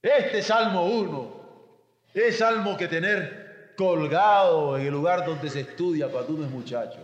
Este 0.05 0.43
Salmo 0.43 0.85
1 0.85 2.11
es 2.13 2.37
salmo 2.37 2.77
que 2.77 2.89
tener 2.89 3.73
colgado 3.75 4.77
en 4.77 4.85
el 4.85 4.93
lugar 4.93 5.25
donde 5.25 5.49
se 5.49 5.61
estudia 5.61 6.09
cuando 6.09 6.35
uno 6.35 6.45
es 6.45 6.51
muchacho. 6.51 7.01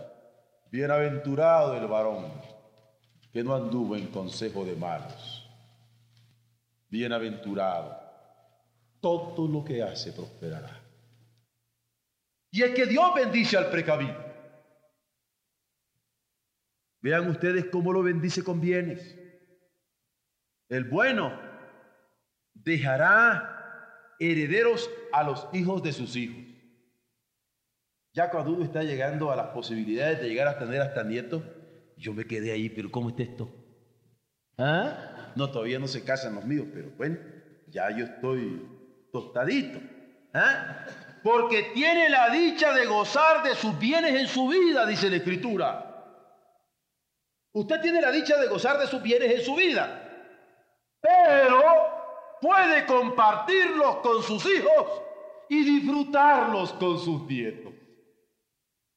Bienaventurado 0.69 1.75
el 1.75 1.87
varón 1.87 2.31
que 3.33 3.43
no 3.43 3.55
anduvo 3.55 3.95
en 3.95 4.05
consejo 4.11 4.63
de 4.63 4.75
malos, 4.75 5.49
Bienaventurado. 6.89 7.99
Todo 8.99 9.47
lo 9.47 9.65
que 9.65 9.81
hace 9.81 10.13
prosperará. 10.13 10.79
Y 12.51 12.61
es 12.61 12.69
que 12.75 12.85
Dios 12.85 13.15
bendice 13.15 13.57
al 13.57 13.71
precavido. 13.71 14.15
Vean 16.99 17.27
ustedes 17.27 17.65
cómo 17.71 17.91
lo 17.91 18.03
bendice 18.03 18.43
con 18.43 18.61
bienes. 18.61 19.17
El 20.69 20.83
bueno 20.83 21.50
dejará 22.63 24.15
herederos 24.19 24.89
a 25.11 25.23
los 25.23 25.47
hijos 25.53 25.81
de 25.83 25.93
sus 25.93 26.15
hijos. 26.15 26.43
Ya 28.13 28.29
cuando 28.29 28.51
uno 28.51 28.63
está 28.63 28.83
llegando 28.83 29.31
a 29.31 29.35
las 29.35 29.47
posibilidades 29.47 30.21
de 30.21 30.29
llegar 30.29 30.47
a 30.47 30.59
tener 30.59 30.81
hasta 30.81 31.03
nietos, 31.03 31.43
yo 31.97 32.13
me 32.13 32.25
quedé 32.25 32.51
ahí, 32.51 32.69
pero 32.69 32.91
¿cómo 32.91 33.09
está 33.09 33.23
esto? 33.23 33.49
¿Ah? 34.57 35.31
No, 35.35 35.49
todavía 35.49 35.79
no 35.79 35.87
se 35.87 36.03
casan 36.03 36.35
los 36.35 36.45
míos, 36.45 36.67
pero 36.73 36.91
bueno, 36.97 37.17
ya 37.67 37.89
yo 37.95 38.05
estoy 38.05 38.67
tostadito. 39.11 39.79
¿Ah? 40.33 40.85
Porque 41.23 41.71
tiene 41.73 42.09
la 42.09 42.29
dicha 42.29 42.73
de 42.73 42.85
gozar 42.85 43.43
de 43.43 43.55
sus 43.55 43.77
bienes 43.79 44.13
en 44.15 44.27
su 44.27 44.47
vida, 44.47 44.85
dice 44.85 45.09
la 45.09 45.17
Escritura. 45.17 45.87
Usted 47.53 47.81
tiene 47.81 48.01
la 48.01 48.11
dicha 48.11 48.39
de 48.39 48.47
gozar 48.47 48.77
de 48.79 48.87
sus 48.87 49.01
bienes 49.01 49.31
en 49.31 49.41
su 49.41 49.55
vida, 49.55 50.09
pero 51.01 51.90
puede 52.41 52.85
compartirlos 52.85 53.97
con 53.97 54.23
sus 54.23 54.45
hijos 54.45 55.01
y 55.47 55.63
disfrutarlos 55.63 56.73
con 56.73 56.99
sus 56.99 57.21
nietos. 57.23 57.73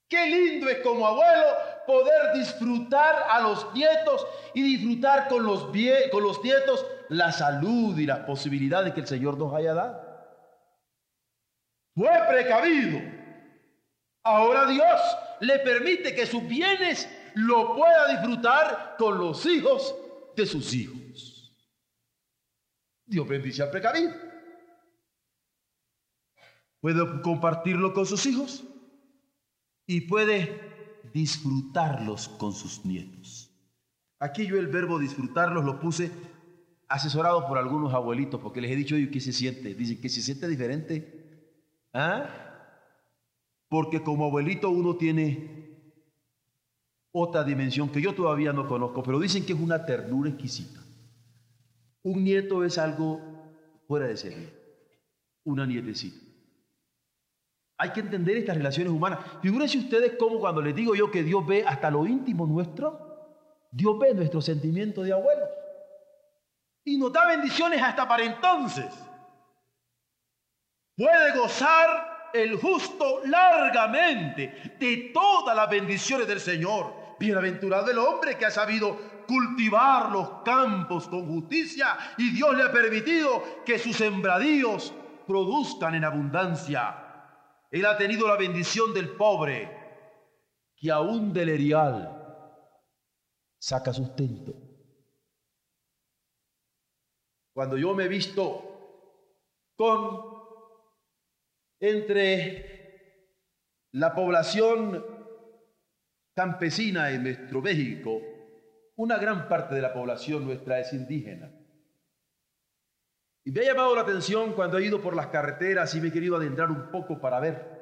Qué 0.08 0.26
lindo 0.26 0.68
es 0.68 0.78
como 0.78 1.06
abuelo 1.06 1.46
poder 1.86 2.34
disfrutar 2.34 3.26
a 3.28 3.40
los 3.40 3.72
nietos 3.74 4.26
y 4.54 4.62
disfrutar 4.62 5.28
con 5.28 5.44
los, 5.44 5.64
con 6.10 6.22
los 6.22 6.42
nietos 6.42 6.86
la 7.08 7.32
salud 7.32 7.98
y 7.98 8.06
las 8.06 8.20
posibilidades 8.20 8.94
que 8.94 9.00
el 9.00 9.06
Señor 9.06 9.36
nos 9.38 9.52
haya 9.54 9.74
dado. 9.74 10.00
Fue 11.94 12.10
precavido. 12.28 13.00
Ahora 14.24 14.66
Dios 14.66 15.00
le 15.40 15.58
permite 15.58 16.14
que 16.14 16.26
sus 16.26 16.46
bienes 16.46 17.08
lo 17.34 17.74
pueda 17.74 18.08
disfrutar 18.08 18.96
con 18.96 19.18
los 19.18 19.44
hijos 19.46 19.94
de 20.36 20.46
sus 20.46 20.72
hijos. 20.74 21.03
Dios 23.06 23.28
bendice 23.28 23.62
al 23.62 23.70
precavido. 23.70 24.12
Puede 26.80 27.22
compartirlo 27.22 27.94
con 27.94 28.06
sus 28.06 28.26
hijos 28.26 28.64
y 29.86 30.02
puede 30.02 31.00
disfrutarlos 31.12 32.28
con 32.28 32.52
sus 32.52 32.84
nietos. 32.84 33.50
Aquí 34.18 34.46
yo 34.46 34.58
el 34.58 34.68
verbo 34.68 34.98
disfrutarlos 34.98 35.64
lo 35.64 35.80
puse 35.80 36.10
asesorado 36.88 37.46
por 37.46 37.58
algunos 37.58 37.92
abuelitos 37.94 38.40
porque 38.40 38.60
les 38.60 38.70
he 38.70 38.76
dicho 38.76 38.96
yo 38.96 39.10
que 39.10 39.20
se 39.20 39.32
siente. 39.32 39.74
Dicen 39.74 40.00
que 40.00 40.08
se 40.08 40.22
siente 40.22 40.48
diferente. 40.48 41.50
¿Ah? 41.92 42.28
Porque 43.68 44.02
como 44.02 44.26
abuelito 44.26 44.70
uno 44.70 44.96
tiene 44.96 45.92
otra 47.12 47.44
dimensión 47.44 47.88
que 47.88 48.02
yo 48.02 48.14
todavía 48.14 48.52
no 48.52 48.66
conozco, 48.66 49.02
pero 49.02 49.20
dicen 49.20 49.46
que 49.46 49.52
es 49.52 49.60
una 49.60 49.86
ternura 49.86 50.30
exquisita. 50.30 50.83
Un 52.04 52.22
nieto 52.22 52.64
es 52.64 52.78
algo 52.78 53.20
fuera 53.88 54.06
de 54.06 54.16
serie, 54.16 54.52
una 55.44 55.66
nietecita. 55.66 56.24
Hay 57.78 57.90
que 57.90 58.00
entender 58.00 58.36
estas 58.36 58.56
relaciones 58.56 58.92
humanas. 58.92 59.18
Figúrense 59.42 59.78
ustedes 59.78 60.12
cómo 60.18 60.38
cuando 60.38 60.62
les 60.62 60.74
digo 60.74 60.94
yo 60.94 61.10
que 61.10 61.22
Dios 61.22 61.44
ve 61.46 61.64
hasta 61.66 61.90
lo 61.90 62.06
íntimo 62.06 62.46
nuestro, 62.46 63.68
Dios 63.72 63.98
ve 63.98 64.14
nuestro 64.14 64.40
sentimiento 64.40 65.02
de 65.02 65.12
abuelos. 65.12 65.48
Y 66.84 66.98
nos 66.98 67.12
da 67.12 67.26
bendiciones 67.26 67.82
hasta 67.82 68.06
para 68.06 68.22
entonces. 68.22 68.92
Puede 70.96 71.36
gozar 71.36 72.30
el 72.34 72.56
justo 72.56 73.22
largamente 73.24 74.76
de 74.78 75.10
todas 75.14 75.56
las 75.56 75.68
bendiciones 75.70 76.28
del 76.28 76.40
Señor 76.40 76.92
Bienaventurado 77.18 77.90
el 77.90 77.98
hombre 77.98 78.36
que 78.36 78.44
ha 78.44 78.50
sabido 78.50 78.98
cultivar 79.26 80.10
los 80.10 80.42
campos 80.44 81.08
con 81.08 81.26
justicia 81.26 81.96
y 82.18 82.30
Dios 82.32 82.56
le 82.56 82.64
ha 82.64 82.72
permitido 82.72 83.62
que 83.64 83.78
sus 83.78 83.96
sembradíos 83.96 84.92
produzcan 85.26 85.94
en 85.94 86.04
abundancia. 86.04 87.00
Él 87.70 87.84
ha 87.86 87.96
tenido 87.96 88.28
la 88.28 88.36
bendición 88.36 88.92
del 88.94 89.10
pobre 89.10 89.84
que 90.76 90.90
aún 90.90 91.32
del 91.32 91.48
erial 91.48 92.20
saca 93.58 93.92
sustento. 93.92 94.52
Cuando 97.52 97.76
yo 97.76 97.94
me 97.94 98.04
he 98.04 98.08
visto 98.08 98.70
con 99.76 100.34
entre 101.80 102.74
la 103.92 104.14
población 104.14 105.04
campesina 106.34 107.10
en 107.10 107.22
nuestro 107.22 107.62
México, 107.62 108.20
una 108.96 109.18
gran 109.18 109.48
parte 109.48 109.74
de 109.74 109.82
la 109.82 109.92
población 109.92 110.44
nuestra 110.44 110.80
es 110.80 110.92
indígena. 110.92 111.52
Y 113.44 113.50
me 113.50 113.60
ha 113.60 113.64
llamado 113.64 113.94
la 113.94 114.02
atención 114.02 114.52
cuando 114.54 114.78
he 114.78 114.86
ido 114.86 115.02
por 115.02 115.14
las 115.14 115.26
carreteras 115.26 115.94
y 115.94 116.00
me 116.00 116.08
he 116.08 116.12
querido 116.12 116.36
adentrar 116.36 116.70
un 116.70 116.90
poco 116.90 117.20
para 117.20 117.40
ver 117.40 117.74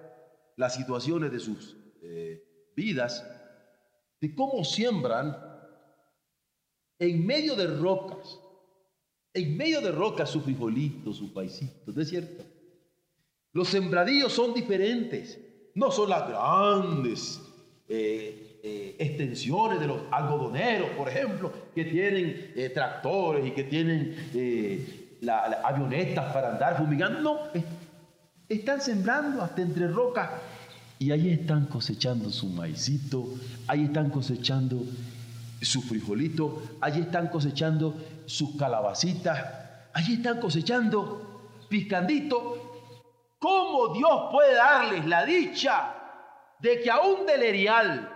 las 0.56 0.74
situaciones 0.74 1.30
de 1.30 1.38
sus 1.38 1.76
eh, 2.02 2.72
vidas, 2.74 3.24
de 4.20 4.34
cómo 4.34 4.64
siembran 4.64 5.36
en 6.98 7.26
medio 7.26 7.54
de 7.54 7.66
rocas, 7.66 8.40
en 9.34 9.56
medio 9.56 9.80
de 9.80 9.92
rocas 9.92 10.30
su 10.30 10.40
frijolito, 10.40 11.12
su 11.12 11.32
paisito, 11.32 11.92
¿no 11.92 12.02
es 12.02 12.08
cierto? 12.08 12.44
Los 13.52 13.68
sembradíos 13.68 14.32
son 14.32 14.54
diferentes, 14.54 15.38
no 15.74 15.90
son 15.90 16.10
las 16.10 16.28
grandes 16.28 17.40
eh, 17.88 18.51
eh, 18.62 18.96
extensiones 18.98 19.80
de 19.80 19.88
los 19.88 20.02
algodoneros, 20.10 20.90
por 20.90 21.08
ejemplo, 21.08 21.52
que 21.74 21.84
tienen 21.84 22.52
eh, 22.54 22.70
tractores 22.72 23.44
y 23.46 23.50
que 23.50 23.64
tienen 23.64 24.14
avionetas 25.64 26.32
para 26.32 26.52
andar 26.52 26.76
fumigando. 26.76 27.20
No, 27.20 27.38
están 28.48 28.80
sembrando 28.80 29.42
hasta 29.42 29.62
entre 29.62 29.88
rocas 29.88 30.30
y 30.98 31.10
ahí 31.10 31.30
están 31.30 31.66
cosechando 31.66 32.30
su 32.30 32.46
maicito, 32.46 33.26
ahí 33.66 33.86
están 33.86 34.10
cosechando 34.10 34.84
su 35.60 35.82
frijolito, 35.82 36.62
ahí 36.80 37.00
están 37.00 37.26
cosechando 37.28 37.96
sus 38.26 38.56
calabacitas, 38.56 39.44
ahí 39.92 40.14
están 40.14 40.38
cosechando 40.38 41.50
picandito. 41.68 42.84
¿Cómo 43.40 43.92
Dios 43.94 44.28
puede 44.30 44.54
darles 44.54 45.04
la 45.06 45.24
dicha 45.24 45.94
de 46.60 46.80
que 46.80 46.90
aún 46.90 47.26
del 47.26 47.42
erial, 47.42 48.08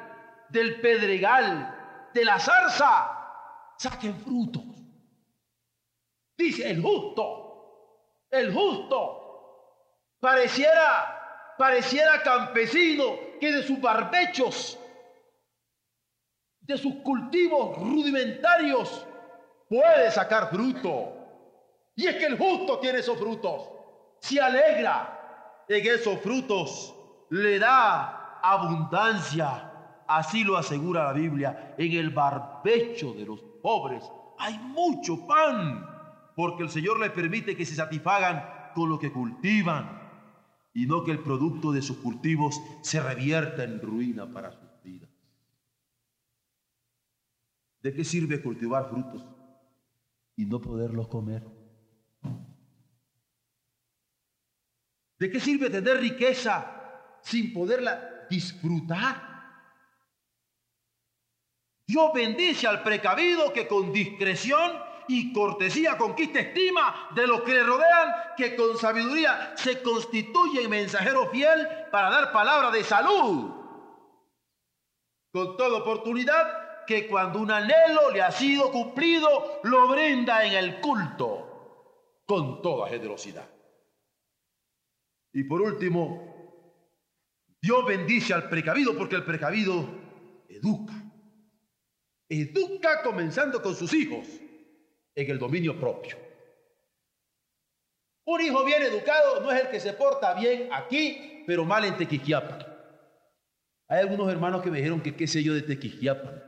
del 0.49 0.81
pedregal, 0.81 2.11
de 2.13 2.25
la 2.25 2.39
zarza, 2.39 3.75
saquen 3.79 4.19
frutos. 4.21 4.63
Dice 6.37 6.71
el 6.71 6.83
justo, 6.83 8.27
el 8.31 8.53
justo, 8.53 9.27
pareciera, 10.21 11.55
pareciera 11.57 12.23
campesino 12.23 13.17
que 13.41 13.53
de 13.53 13.63
sus 13.63 13.81
barbechos, 13.81 14.79
de 16.61 16.77
sus 16.77 16.97
cultivos 16.97 17.79
rudimentarios, 17.79 19.07
puede 19.69 20.11
sacar 20.11 20.51
fruto. 20.51 21.13
Y 21.95 22.07
es 22.07 22.17
que 22.17 22.27
el 22.27 22.37
justo 22.37 22.79
tiene 22.79 22.99
esos 22.99 23.19
frutos, 23.19 23.71
se 24.21 24.41
alegra 24.41 25.65
en 25.69 25.87
esos 25.87 26.21
frutos, 26.21 26.95
le 27.31 27.59
da 27.59 28.41
abundancia. 28.43 29.73
Así 30.09 30.45
lo 30.45 30.57
asegura 30.57 31.05
la 31.05 31.13
Biblia. 31.13 31.75
En 31.79 31.93
el 31.93 32.11
barbecho 32.11 33.13
de 33.13 33.27
los 33.27 33.41
pobres 33.63 34.05
hay 34.39 34.59
mucho 34.59 35.27
pan, 35.27 35.87
porque 36.35 36.63
el 36.65 36.71
Señor 36.71 37.01
les 37.01 37.11
permite 37.11 37.57
que 37.57 37.67
se 37.67 37.75
satisfagan 37.75 38.73
con 38.75 38.89
lo 38.89 38.99
que 38.99 39.13
cultivan 39.13 40.03
y 40.75 40.87
no 40.87 41.05
que 41.05 41.13
el 41.13 41.21
producto 41.21 41.73
de 41.73 41.83
sus 41.83 41.97
cultivos 41.99 42.61
se 42.83 43.01
revierta 43.01 43.65
en 43.65 43.81
ruina 43.81 44.31
para 44.31 44.53
sus 44.53 44.83
vidas. 44.85 45.11
¿De 47.83 47.95
qué 47.95 48.05
sirve 48.05 48.43
cultivar 48.43 48.89
frutos 48.91 49.25
y 50.37 50.45
no 50.45 50.61
poderlos 50.61 51.09
comer? 51.09 51.45
¿De 55.19 55.31
qué 55.31 55.41
sirve 55.41 55.71
tener 55.71 55.99
riqueza 55.99 56.77
sin 57.27 57.53
poderla 57.53 58.27
disfrutar. 58.31 59.26
Dios 61.87 62.13
bendice 62.13 62.67
al 62.67 62.83
precavido 62.83 63.53
que 63.53 63.69
con 63.69 63.93
discreción 63.93 64.73
y 65.09 65.33
cortesía 65.33 65.97
conquista 65.97 66.41
estima 66.41 67.11
de 67.15 67.27
los 67.29 67.43
que 67.43 67.53
le 67.53 67.63
rodean, 67.63 68.13
que 68.37 68.57
con 68.57 68.77
sabiduría 68.77 69.53
se 69.57 69.81
constituye 69.83 70.65
en 70.65 70.71
mensajero 70.71 71.29
fiel 71.31 71.67
para 71.93 72.11
dar 72.11 72.33
palabra 72.33 72.73
de 72.73 72.83
salud. 72.83 73.53
Con 75.33 75.57
toda 75.57 75.79
oportunidad 75.79 76.85
que 76.87 77.07
cuando 77.07 77.39
un 77.39 77.51
anhelo 77.51 78.11
le 78.13 78.23
ha 78.23 78.33
sido 78.33 78.73
cumplido, 78.73 79.61
lo 79.63 79.89
brinda 79.89 80.45
en 80.45 80.55
el 80.55 80.81
culto. 80.81 81.43
con 82.27 82.61
toda 82.61 82.89
generosidad. 82.89 83.49
Y 85.33 85.45
por 85.45 85.63
último, 85.63 86.65
Dios 87.63 87.87
bendice 87.87 88.35
al 88.35 88.49
precavido 88.49 88.99
porque 88.99 89.15
el 89.15 89.25
precavido 89.25 89.87
educa. 90.49 91.06
Educa 92.29 93.03
comenzando 93.03 93.63
con 93.63 93.75
sus 93.75 93.93
hijos 93.95 94.27
en 95.15 95.31
el 95.31 95.39
dominio 95.39 95.79
propio. 95.79 96.17
Un 98.25 98.41
hijo 98.41 98.65
bien 98.65 98.83
educado 98.83 99.41
no 99.41 99.53
es 99.53 99.63
el 99.63 99.71
que 99.71 99.79
se 99.79 99.93
porta 99.93 100.35
bien 100.35 100.69
aquí, 100.73 101.45
pero 101.47 101.65
mal 101.65 101.85
en 101.85 101.97
Tequiquiapa. 101.97 102.59
Hay 103.89 104.01
algunos 104.01 104.31
hermanos 104.31 104.63
que 104.63 104.71
me 104.71 104.79
dijeron 104.79 105.01
que 105.01 105.15
qué 105.15 105.29
sé 105.29 105.45
yo 105.45 105.55
de 105.55 105.63
Tequiquiapa. 105.63 106.43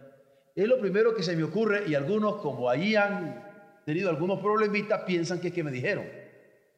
Es 0.56 0.66
lo 0.66 0.80
primero 0.80 1.14
que 1.14 1.22
se 1.22 1.36
me 1.36 1.44
ocurre 1.44 1.84
y 1.86 1.94
algunos 1.94 2.42
como 2.42 2.68
ahí 2.68 2.96
han 2.96 3.80
tenido 3.86 4.10
algunos 4.10 4.40
problemitas 4.40 5.02
piensan 5.02 5.40
que 5.40 5.48
es 5.48 5.54
que 5.54 5.62
me 5.62 5.70
dijeron. 5.70 6.04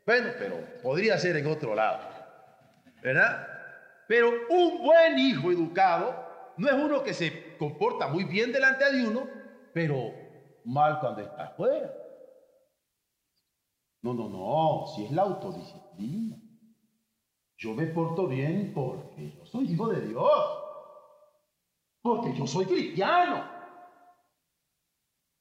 Bueno, 0.04 0.28
pero 0.38 0.56
podría 0.82 1.16
ser 1.16 1.38
en 1.38 1.46
otro 1.46 1.74
lado. 1.74 2.06
¿Verdad? 3.02 3.48
Pero 4.06 4.30
un 4.50 4.82
buen 4.82 5.18
hijo 5.18 5.50
educado 5.50 6.52
no 6.58 6.68
es 6.68 6.74
uno 6.74 7.02
que 7.02 7.14
se 7.14 7.49
comporta 7.60 8.08
muy 8.08 8.24
bien 8.24 8.50
delante 8.52 8.90
de 8.90 9.06
uno, 9.06 9.28
pero 9.74 10.14
mal 10.64 10.98
cuando 10.98 11.20
está 11.20 11.44
afuera. 11.44 11.92
No, 14.00 14.14
no, 14.14 14.28
no, 14.30 14.86
si 14.86 15.04
es 15.04 15.12
la 15.12 15.22
autodisciplina. 15.22 16.38
Yo 17.58 17.74
me 17.74 17.84
porto 17.88 18.26
bien 18.26 18.72
porque 18.74 19.32
yo 19.36 19.44
soy 19.44 19.70
hijo 19.70 19.88
de 19.88 20.00
Dios. 20.00 20.64
Porque 22.00 22.32
yo 22.32 22.46
soy 22.46 22.64
cristiano. 22.64 23.44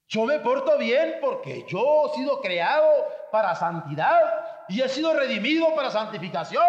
Yo 0.10 0.26
me 0.26 0.40
porto 0.40 0.78
bien 0.78 1.20
porque 1.22 1.66
yo 1.70 2.08
he 2.08 2.18
sido 2.18 2.42
creado 2.42 2.92
para 3.32 3.56
santidad 3.56 4.66
y 4.68 4.82
he 4.82 4.90
sido 4.90 5.14
redimido 5.14 5.74
para 5.74 5.90
santificación. 5.90 6.66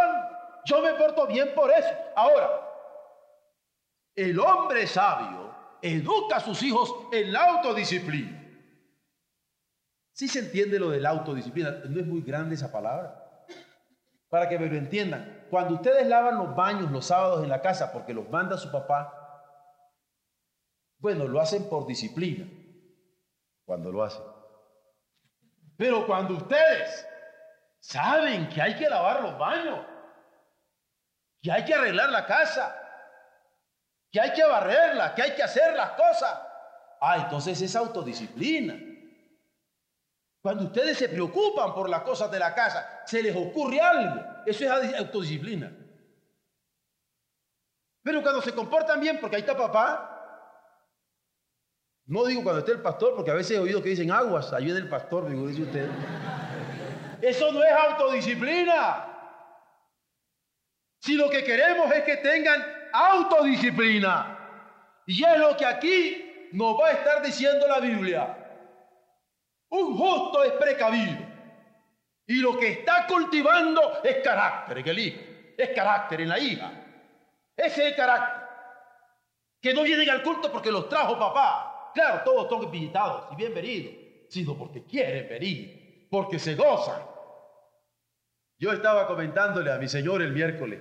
Yo 0.65 0.81
me 0.81 0.95
porto 0.95 1.27
bien 1.27 1.53
por 1.57 1.73
eso. 1.73 1.89
Ahora, 2.15 2.70
el 4.21 4.39
hombre 4.39 4.87
sabio 4.87 5.55
educa 5.83 6.37
a 6.37 6.41
sus 6.41 6.63
hijos 6.63 6.95
en 7.13 7.33
la 7.33 7.45
autodisciplina. 7.45 8.37
Si 10.13 10.29
se 10.29 10.41
entiende 10.41 10.79
lo 10.79 10.91
de 10.91 11.01
la 11.01 11.11
autodisciplina, 11.11 11.71
no 11.89 12.01
es 12.01 12.07
muy 12.07 12.21
grande 12.21 12.55
esa 12.55 12.71
palabra. 12.71 13.47
Para 14.29 14.49
que 14.49 14.59
me 14.59 14.67
lo 14.67 14.77
entiendan, 14.77 15.47
cuando 15.49 15.75
ustedes 15.75 16.07
lavan 16.07 16.39
los 16.39 16.55
baños 16.55 16.91
los 16.91 17.07
sábados 17.07 17.43
en 17.43 17.49
la 17.49 17.63
casa 17.63 17.93
porque 17.93 18.15
los 18.15 18.29
manda 18.29 18.59
su 18.59 18.71
papá, 18.71 19.17
bueno, 20.99 21.27
lo 21.27 21.41
hacen 21.41 21.69
por 21.69 21.87
disciplina, 21.87 22.47
cuando 23.65 23.91
lo 23.91 24.05
hacen. 24.05 24.23
Pero 25.79 26.07
cuando 26.07 26.35
ustedes 26.35 27.07
saben 27.79 28.49
que 28.51 28.61
hay 28.61 28.77
que 28.77 28.89
lavar 28.89 29.23
los 29.23 29.39
baños, 29.39 29.81
que 31.41 31.51
hay 31.51 31.65
que 31.65 31.75
arreglar 31.75 32.11
la 32.11 32.27
casa, 32.27 32.80
que 34.11 34.21
hay 34.21 34.33
que 34.33 34.45
barrerla, 34.45 35.15
que 35.15 35.23
hay 35.23 35.35
que 35.35 35.43
hacer 35.43 35.75
las 35.75 35.91
cosas, 35.91 36.41
ah, 37.01 37.19
entonces 37.19 37.61
es 37.61 37.77
autodisciplina. 37.77 38.79
Cuando 40.43 40.65
ustedes 40.65 40.97
se 40.99 41.09
preocupan 41.09 41.75
por 41.75 41.89
las 41.89 42.03
cosas 42.03 42.31
de 42.31 42.39
la 42.39 42.55
casa, 42.55 43.03
se 43.05 43.23
les 43.23 43.37
ocurre 43.37 43.81
algo. 43.81 44.25
Eso 44.47 44.65
es 44.65 44.95
autodisciplina. 44.95 45.71
Pero 48.03 48.23
cuando 48.23 48.41
se 48.41 48.55
comportan 48.55 49.01
bien, 49.01 49.21
porque 49.21 49.37
ahí 49.37 49.43
está 49.43 49.57
papá, 49.57 50.11
no 52.07 52.25
digo 52.25 52.43
cuando 52.43 52.61
esté 52.61 52.73
el 52.73 52.81
pastor, 52.81 53.15
porque 53.15 53.31
a 53.31 53.35
veces 53.35 53.57
he 53.57 53.61
oído 53.61 53.83
que 53.83 53.91
dicen 53.91 54.11
aguas, 54.11 54.53
ayude 54.53 54.79
el 54.79 54.89
pastor, 54.89 55.29
digo, 55.29 55.47
dice 55.47 55.63
usted. 55.63 55.89
Eso 57.21 57.53
no 57.53 57.63
es 57.63 57.71
autodisciplina. 57.71 59.07
Si 61.01 61.15
lo 61.15 61.29
que 61.29 61.45
queremos 61.45 61.93
es 61.93 62.03
que 62.05 62.17
tengan 62.17 62.80
autodisciplina. 62.93 64.39
Y 65.07 65.25
es 65.25 65.39
lo 65.39 65.57
que 65.57 65.67
aquí 65.67 66.49
nos 66.53 66.81
va 66.81 66.89
a 66.89 66.93
estar 66.93 67.23
diciendo 67.23 67.67
la 67.67 67.81
Biblia. 67.81 68.37
Un 69.71 69.97
justo 69.97 70.43
es 70.43 70.53
precavido. 70.53 71.19
Y 72.27 72.41
lo 72.41 72.57
que 72.57 72.69
está 72.69 73.07
cultivando 73.07 74.03
es 74.05 74.19
carácter 74.23 74.79
en 74.79 74.89
el 74.89 74.99
hijo. 74.99 75.21
Es 75.57 75.71
carácter 75.71 76.21
en 76.21 76.29
la 76.29 76.39
hija. 76.39 76.73
Ese 77.57 77.83
es 77.83 77.91
el 77.91 77.97
carácter. 77.97 78.49
Que 79.61 79.75
no 79.75 79.83
vienen 79.83 80.09
al 80.09 80.23
culto 80.23 80.51
porque 80.51 80.71
los 80.71 80.89
trajo 80.89 81.19
papá. 81.19 81.91
Claro, 81.95 82.23
todos 82.25 82.49
son 82.49 82.63
invitados 82.63 83.27
y 83.33 83.37
bienvenidos. 83.37 83.95
Sino 84.29 84.57
porque 84.57 84.85
quieren 84.85 85.29
venir. 85.29 86.09
Porque 86.11 86.39
se 86.39 86.55
gozan. 86.55 87.03
Yo 88.59 88.73
estaba 88.73 89.07
comentándole 89.07 89.73
a 89.73 89.79
mi 89.79 89.89
señor 89.89 90.23
el 90.23 90.33
miércoles. 90.33 90.81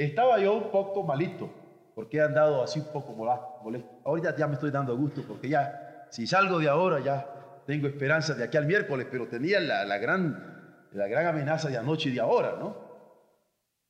Estaba 0.00 0.38
yo 0.40 0.54
un 0.54 0.70
poco 0.70 1.02
malito. 1.02 1.50
Porque 1.94 2.16
he 2.16 2.20
andado 2.22 2.62
así 2.62 2.78
un 2.78 2.86
poco 2.86 3.12
molesto. 3.12 4.00
Ahorita 4.04 4.34
ya 4.34 4.46
me 4.46 4.54
estoy 4.54 4.70
dando 4.70 4.96
gusto 4.96 5.22
porque 5.28 5.50
ya, 5.50 6.06
si 6.10 6.26
salgo 6.26 6.58
de 6.58 6.68
ahora, 6.68 7.00
ya 7.00 7.62
tengo 7.66 7.86
esperanza 7.86 8.32
de 8.32 8.44
aquí 8.44 8.56
al 8.56 8.64
miércoles, 8.64 9.06
pero 9.10 9.28
tenía 9.28 9.60
la, 9.60 9.98
gran, 9.98 10.88
amenaza 11.28 11.68
de 11.68 11.76
anoche 11.76 12.08
y 12.08 12.12
de 12.12 12.20
ahora, 12.20 12.56
¿no? 12.58 12.74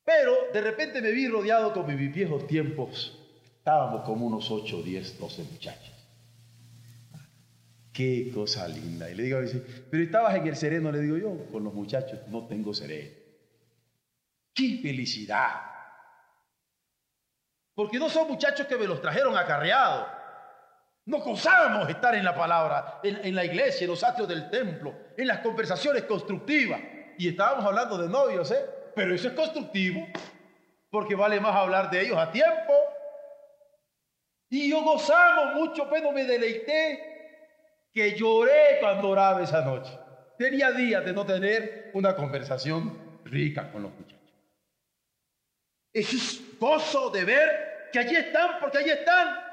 Pero 0.04 0.32
de 0.52 0.60
repente 0.60 1.00
me 1.00 1.12
vi 1.12 1.28
rodeado 1.28 1.72
con 1.72 1.86
mis 1.86 2.12
viejos 2.12 2.44
tiempos. 2.48 3.16
Estábamos 3.58 4.02
como 4.02 4.26
unos 4.26 4.50
8, 4.50 4.82
10, 4.82 5.20
12 5.20 5.44
muchachos. 5.44 5.94
Qué 7.92 8.32
cosa 8.34 8.66
linda. 8.66 9.08
Y 9.08 9.14
le 9.14 9.22
digo 9.22 9.38
a 9.38 9.42
veces, 9.42 9.62
pero 9.88 10.02
estabas 10.02 10.34
en 10.34 10.48
el 10.48 10.56
sereno, 10.56 10.90
le 10.90 11.00
digo 11.00 11.16
yo, 11.16 11.46
con 11.52 11.62
los 11.62 11.72
muchachos, 11.72 12.18
no 12.28 12.48
tengo 12.48 12.74
sereno. 12.74 13.10
¡Qué 14.52 14.80
felicidad! 14.82 15.70
Porque 17.80 17.98
no 17.98 18.10
son 18.10 18.28
muchachos 18.28 18.66
que 18.66 18.76
me 18.76 18.86
los 18.86 19.00
trajeron 19.00 19.34
acarreados 19.38 20.06
nos 21.06 21.24
gozamos 21.24 21.88
estar 21.88 22.14
en 22.14 22.22
la 22.22 22.34
palabra, 22.34 23.00
en, 23.02 23.34
la 23.34 23.42
iglesia, 23.42 23.86
en 23.86 23.90
los 23.90 24.04
atrios 24.04 24.28
del 24.28 24.50
templo, 24.50 24.94
en 25.16 25.26
las 25.26 25.38
conversaciones 25.38 26.02
constructivas. 26.02 26.78
Y 27.16 27.28
estábamos 27.28 27.64
hablando 27.64 27.96
de 27.96 28.06
novios, 28.06 28.50
¿eh? 28.50 28.62
Pero 28.94 29.14
eso 29.14 29.28
es 29.28 29.34
constructivo, 29.34 30.06
porque 30.90 31.14
vale 31.14 31.40
más 31.40 31.56
hablar 31.56 31.90
de 31.90 32.02
ellos 32.02 32.18
a 32.18 32.30
tiempo. 32.30 32.74
Y 34.50 34.68
yo 34.68 34.82
gozamos 34.82 35.54
mucho, 35.54 35.88
pero 35.88 36.12
me 36.12 36.24
deleité 36.24 37.88
que 37.94 38.14
lloré 38.14 38.76
cuando 38.78 39.08
oraba 39.08 39.42
esa 39.42 39.64
noche. 39.64 39.90
Tenía 40.36 40.70
días 40.70 41.02
de 41.02 41.14
no 41.14 41.24
tener 41.24 41.90
una 41.94 42.14
conversación 42.14 43.20
rica 43.24 43.72
con 43.72 43.84
los 43.84 43.92
muchachos. 43.92 44.20
Es 45.94 46.40
gozo 46.60 47.08
de 47.08 47.24
ver 47.24 47.69
que 47.92 47.98
allí 47.98 48.16
están, 48.16 48.60
porque 48.60 48.78
allí 48.78 48.90
están 48.90 49.50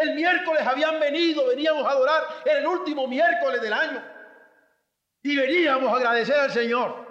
el 0.00 0.14
miércoles 0.14 0.62
habían 0.66 1.00
venido, 1.00 1.46
veníamos 1.46 1.84
a 1.84 1.90
adorar, 1.90 2.22
era 2.44 2.60
el 2.60 2.66
último 2.66 3.06
miércoles 3.06 3.60
del 3.60 3.72
año. 3.72 4.02
Y 5.22 5.36
veníamos 5.36 5.92
a 5.92 5.96
agradecer 5.96 6.36
al 6.36 6.50
Señor. 6.50 7.06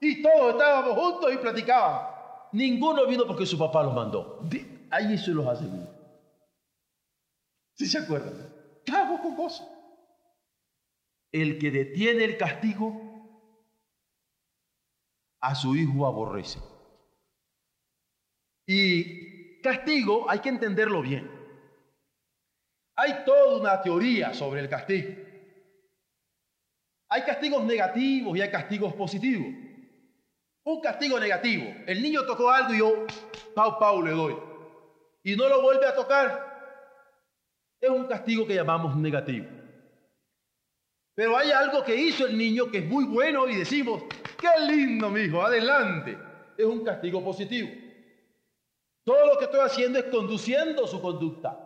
Y 0.00 0.22
todos 0.22 0.52
estábamos 0.52 0.98
juntos 0.98 1.32
y 1.32 1.38
platicábamos. 1.38 2.14
Ninguno 2.52 3.06
vino 3.06 3.26
porque 3.26 3.46
su 3.46 3.58
papá 3.58 3.82
los 3.82 3.94
mandó. 3.94 4.40
Ahí 4.90 5.18
se 5.18 5.32
los 5.32 5.46
aseguro. 5.46 5.88
¿Sí 7.74 7.86
se 7.86 7.98
acuerdan? 7.98 8.48
Cago 8.86 9.20
con 9.20 9.36
gozo. 9.36 9.68
El 11.32 11.58
que 11.58 11.70
detiene 11.70 12.24
el 12.24 12.38
castigo 12.38 13.00
a 15.40 15.54
su 15.54 15.74
hijo 15.74 16.06
aborrece. 16.06 16.60
Y 18.66 19.33
castigo 19.64 20.30
hay 20.30 20.40
que 20.40 20.50
entenderlo 20.50 21.00
bien. 21.00 21.28
Hay 22.96 23.24
toda 23.24 23.58
una 23.58 23.80
teoría 23.80 24.34
sobre 24.34 24.60
el 24.60 24.68
castigo. 24.68 25.14
Hay 27.08 27.22
castigos 27.22 27.64
negativos 27.64 28.36
y 28.36 28.42
hay 28.42 28.50
castigos 28.50 28.92
positivos. 28.92 29.46
Un 30.64 30.80
castigo 30.82 31.18
negativo. 31.18 31.64
El 31.86 32.02
niño 32.02 32.24
tocó 32.26 32.50
algo 32.50 32.74
y 32.74 32.78
yo, 32.78 33.06
pau, 33.54 33.78
pau, 33.78 34.02
le 34.02 34.10
doy. 34.10 34.36
Y 35.22 35.34
no 35.34 35.48
lo 35.48 35.62
vuelve 35.62 35.86
a 35.86 35.94
tocar. 35.94 36.52
Es 37.80 37.88
un 37.88 38.06
castigo 38.06 38.46
que 38.46 38.54
llamamos 38.54 38.94
negativo. 38.96 39.46
Pero 41.14 41.36
hay 41.36 41.52
algo 41.52 41.82
que 41.84 41.96
hizo 41.96 42.26
el 42.26 42.36
niño 42.36 42.70
que 42.70 42.78
es 42.78 42.86
muy 42.86 43.04
bueno 43.04 43.48
y 43.48 43.56
decimos, 43.56 44.02
qué 44.38 44.48
lindo, 44.66 45.08
mi 45.10 45.22
hijo, 45.22 45.42
adelante. 45.42 46.18
Es 46.56 46.66
un 46.66 46.84
castigo 46.84 47.24
positivo. 47.24 47.83
Todo 49.04 49.26
lo 49.26 49.38
que 49.38 49.44
estoy 49.44 49.60
haciendo 49.60 49.98
es 49.98 50.06
conduciendo 50.06 50.86
su 50.86 51.00
conducta 51.00 51.64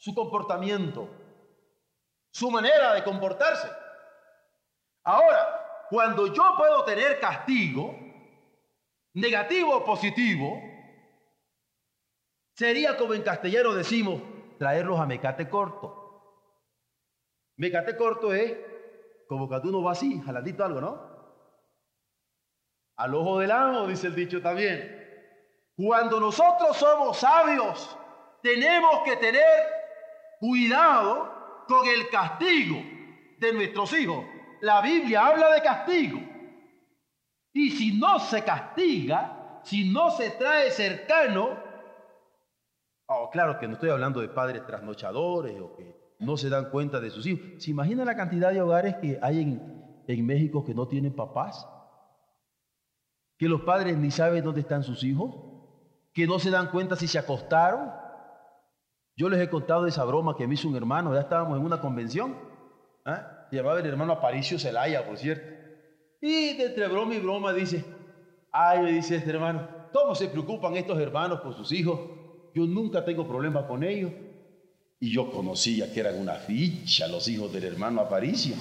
su 0.00 0.14
comportamiento, 0.14 1.08
su 2.32 2.50
manera 2.50 2.94
de 2.94 3.04
comportarse. 3.04 3.68
Ahora, 5.04 5.86
cuando 5.90 6.26
yo 6.32 6.42
puedo 6.56 6.84
tener 6.84 7.20
castigo, 7.20 7.94
negativo 9.12 9.76
o 9.76 9.84
positivo, 9.84 10.58
sería 12.54 12.96
como 12.96 13.12
en 13.12 13.22
castellano 13.22 13.74
decimos, 13.74 14.22
traerlos 14.58 14.98
a 14.98 15.04
mecate 15.04 15.50
corto. 15.50 15.98
Mecate 17.56 17.94
corto 17.94 18.32
es 18.32 18.56
como 19.28 19.50
que 19.50 19.68
uno 19.68 19.82
va 19.82 19.92
así, 19.92 20.18
jaladito 20.22 20.64
algo, 20.64 20.80
¿no? 20.80 21.10
Al 22.96 23.14
ojo 23.14 23.38
del 23.38 23.50
amo, 23.50 23.86
dice 23.86 24.06
el 24.06 24.14
dicho 24.14 24.40
también. 24.40 24.99
Cuando 25.76 26.20
nosotros 26.20 26.76
somos 26.76 27.18
sabios, 27.18 27.96
tenemos 28.42 29.02
que 29.04 29.16
tener 29.16 29.42
cuidado 30.38 31.64
con 31.66 31.86
el 31.86 32.08
castigo 32.08 32.80
de 33.38 33.52
nuestros 33.52 33.92
hijos. 33.98 34.24
La 34.60 34.80
Biblia 34.80 35.26
habla 35.26 35.52
de 35.52 35.62
castigo. 35.62 36.20
Y 37.52 37.70
si 37.70 37.98
no 37.98 38.18
se 38.18 38.44
castiga, 38.44 39.60
si 39.64 39.90
no 39.90 40.10
se 40.10 40.30
trae 40.30 40.70
cercano, 40.70 41.58
oh, 43.06 43.30
claro 43.30 43.58
que 43.58 43.66
no 43.66 43.74
estoy 43.74 43.90
hablando 43.90 44.20
de 44.20 44.28
padres 44.28 44.66
trasnochadores 44.66 45.60
o 45.60 45.76
que 45.76 46.14
no 46.20 46.36
se 46.36 46.48
dan 46.48 46.70
cuenta 46.70 47.00
de 47.00 47.10
sus 47.10 47.26
hijos. 47.26 47.62
¿Se 47.62 47.70
imagina 47.70 48.04
la 48.04 48.16
cantidad 48.16 48.52
de 48.52 48.62
hogares 48.62 48.96
que 48.96 49.18
hay 49.22 49.40
en, 49.40 50.02
en 50.06 50.26
México 50.26 50.64
que 50.64 50.74
no 50.74 50.86
tienen 50.86 51.14
papás? 51.14 51.66
Que 53.38 53.48
los 53.48 53.62
padres 53.62 53.96
ni 53.96 54.10
saben 54.10 54.44
dónde 54.44 54.60
están 54.60 54.82
sus 54.82 55.02
hijos, 55.02 55.49
que 56.12 56.26
no 56.26 56.38
se 56.38 56.50
dan 56.50 56.70
cuenta 56.70 56.96
si 56.96 57.06
se 57.06 57.18
acostaron. 57.18 57.90
Yo 59.16 59.28
les 59.28 59.40
he 59.40 59.50
contado 59.50 59.86
esa 59.86 60.04
broma 60.04 60.36
que 60.36 60.46
me 60.46 60.54
hizo 60.54 60.68
un 60.68 60.76
hermano, 60.76 61.14
ya 61.14 61.20
estábamos 61.20 61.58
en 61.58 61.64
una 61.64 61.80
convención, 61.80 62.36
¿eh? 63.06 63.16
llamaba 63.52 63.80
el 63.80 63.86
hermano 63.86 64.12
Aparicio 64.12 64.58
Celaya, 64.58 65.06
por 65.06 65.18
cierto. 65.18 65.44
Y 66.20 66.56
de 66.56 66.66
entre 66.66 66.88
broma 66.88 67.14
y 67.14 67.20
broma 67.20 67.52
dice, 67.52 67.84
ay, 68.52 68.80
me 68.80 68.92
dice 68.92 69.16
este 69.16 69.30
hermano, 69.30 69.68
¿cómo 69.92 70.14
se 70.14 70.28
preocupan 70.28 70.76
estos 70.76 70.98
hermanos 70.98 71.40
por 71.40 71.54
sus 71.54 71.72
hijos? 71.72 71.98
Yo 72.54 72.66
nunca 72.66 73.04
tengo 73.04 73.26
problema 73.26 73.66
con 73.66 73.82
ellos. 73.82 74.12
Y 75.02 75.12
yo 75.12 75.30
conocía 75.30 75.90
que 75.92 76.00
eran 76.00 76.18
una 76.20 76.34
ficha 76.34 77.08
los 77.08 77.26
hijos 77.28 77.50
del 77.52 77.64
hermano 77.64 78.02
Aparicio. 78.02 78.54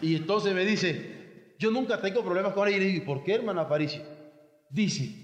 Y 0.00 0.14
entonces 0.14 0.54
me 0.54 0.64
dice, 0.64 1.54
yo 1.58 1.72
nunca 1.72 2.00
tengo 2.00 2.22
problemas 2.22 2.52
con 2.52 2.68
ellos. 2.68 2.80
Y 2.80 2.84
le 2.84 2.90
digo, 2.92 3.04
¿por 3.04 3.24
qué 3.24 3.34
hermano 3.34 3.60
Aparicio? 3.62 4.02
Dice, 4.70 5.21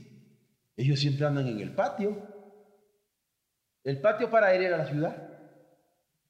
ellos 0.78 1.00
siempre 1.00 1.26
andan 1.26 1.48
en 1.48 1.58
el 1.58 1.74
patio. 1.74 2.16
El 3.82 4.00
patio 4.00 4.30
para 4.30 4.54
ir 4.54 4.72
a 4.72 4.78
la 4.78 4.86
ciudad. 4.86 5.28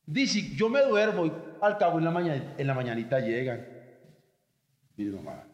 Dice, 0.06 0.56
yo 0.56 0.70
me 0.70 0.80
duermo 0.82 1.26
y 1.26 1.32
al 1.60 1.76
cabo 1.76 1.98
en 1.98 2.04
la, 2.06 2.10
mañana, 2.10 2.54
en 2.56 2.66
la 2.66 2.72
mañanita 2.72 3.20
llegan. 3.20 3.66
Mire 4.96 5.10
nomás. 5.10 5.44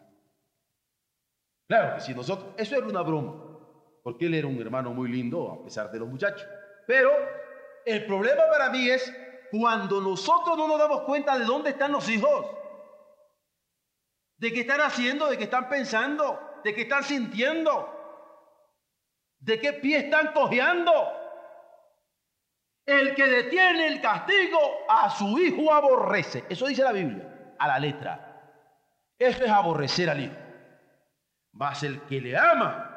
Claro 1.67 1.95
que 1.95 2.01
si 2.01 2.13
nosotros, 2.13 2.53
eso 2.57 2.77
era 2.77 2.87
una 2.87 3.01
broma, 3.01 3.33
porque 4.01 4.27
él 4.27 4.33
era 4.33 4.47
un 4.47 4.61
hermano 4.61 4.93
muy 4.93 5.11
lindo 5.11 5.51
a 5.51 5.63
pesar 5.65 5.91
de 5.91 5.99
los 5.99 6.07
muchachos. 6.07 6.47
Pero 6.87 7.11
el 7.85 8.05
problema 8.05 8.43
para 8.49 8.69
mí 8.69 8.89
es 8.89 9.13
cuando 9.51 9.99
nosotros 9.99 10.57
no 10.57 10.69
nos 10.69 10.79
damos 10.79 11.01
cuenta 11.01 11.37
de 11.37 11.43
dónde 11.43 11.71
están 11.71 11.91
los 11.91 12.07
hijos, 12.07 12.45
de 14.37 14.53
qué 14.53 14.61
están 14.61 14.79
haciendo, 14.79 15.29
de 15.29 15.37
qué 15.37 15.43
están 15.45 15.67
pensando, 15.67 16.39
de 16.63 16.73
qué 16.73 16.83
están 16.83 17.03
sintiendo, 17.03 17.94
de 19.45 19.59
qué 19.59 19.73
pie 19.73 19.97
están 19.97 20.33
cojeando. 20.33 20.91
El 22.85 23.15
que 23.15 23.25
detiene 23.27 23.87
el 23.87 24.01
castigo 24.01 24.59
a 24.89 25.09
su 25.09 25.37
hijo 25.39 25.71
aborrece. 25.71 26.45
Eso 26.49 26.67
dice 26.67 26.83
la 26.83 26.91
Biblia, 26.91 27.55
a 27.57 27.67
la 27.67 27.79
letra. 27.79 28.41
Eso 29.17 29.43
es 29.43 29.49
aborrecer 29.49 30.09
al 30.09 30.21
hijo. 30.21 30.35
Mas 31.53 31.83
el 31.83 32.01
que 32.01 32.19
le 32.19 32.35
ama, 32.35 32.91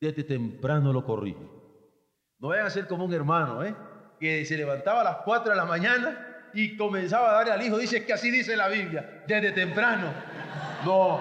desde 0.00 0.24
temprano 0.24 0.92
lo 0.92 1.04
corrige. 1.04 1.46
No 2.38 2.48
vayan 2.48 2.66
a 2.66 2.70
ser 2.70 2.86
como 2.88 3.04
un 3.04 3.14
hermano, 3.14 3.62
¿eh? 3.62 3.74
Que 4.18 4.44
se 4.44 4.56
levantaba 4.56 5.02
a 5.02 5.04
las 5.04 5.16
4 5.18 5.50
de 5.50 5.56
la 5.56 5.64
mañana 5.66 6.50
y 6.54 6.76
comenzaba 6.76 7.30
a 7.30 7.34
darle 7.34 7.52
al 7.52 7.62
hijo. 7.62 7.78
Dice 7.78 8.04
que 8.04 8.12
así 8.12 8.30
dice 8.30 8.56
la 8.56 8.68
Biblia, 8.68 9.22
desde 9.26 9.52
temprano. 9.52 10.08
No. 10.84 11.20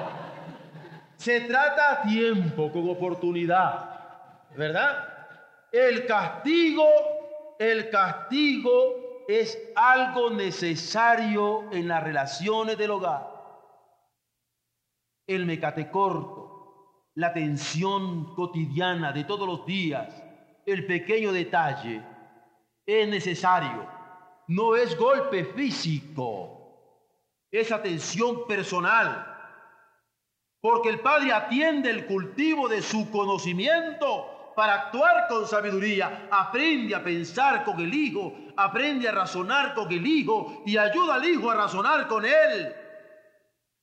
Se 1.18 1.42
trata 1.42 1.92
a 1.92 2.02
tiempo, 2.02 2.72
con 2.72 2.90
oportunidad, 2.90 3.93
¿verdad? 4.56 5.10
El 5.72 6.06
castigo, 6.06 6.86
el 7.60 7.90
castigo 7.90 9.26
es 9.28 9.58
algo 9.76 10.30
necesario 10.30 11.72
en 11.72 11.88
las 11.88 12.04
relaciones 12.04 12.78
del 12.78 12.92
hogar. 12.92 13.30
El 15.26 15.46
mecate 15.46 15.90
corto, 15.90 17.10
la 17.16 17.34
tensión 17.34 18.36
cotidiana 18.36 19.12
de 19.12 19.24
todos 19.24 19.48
los 19.48 19.66
días, 19.66 20.22
el 20.66 20.86
pequeño 20.86 21.32
detalle 21.32 22.04
es 22.86 23.08
necesario. 23.08 23.88
No 24.48 24.76
es 24.76 24.98
golpe 24.98 25.46
físico, 25.46 27.08
es 27.50 27.72
atención 27.72 28.46
personal. 28.46 29.30
Porque 30.60 30.90
el 30.90 31.00
Padre 31.00 31.32
atiende 31.34 31.90
el 31.90 32.06
cultivo 32.06 32.68
de 32.68 32.82
su 32.82 33.10
conocimiento 33.10 34.43
para 34.56 34.74
actuar 34.76 35.28
con 35.28 35.48
sabiduría. 35.48 36.28
Aprende 36.32 36.96
a 36.96 37.04
pensar 37.04 37.64
con 37.64 37.80
el 37.80 37.94
Hijo, 37.94 38.34
aprende 38.56 39.08
a 39.08 39.12
razonar 39.12 39.74
con 39.74 39.92
el 39.92 40.06
Hijo 40.06 40.64
y 40.66 40.78
ayuda 40.78 41.16
al 41.16 41.26
Hijo 41.26 41.50
a 41.50 41.56
razonar 41.56 42.08
con 42.08 42.26
Él. 42.26 42.76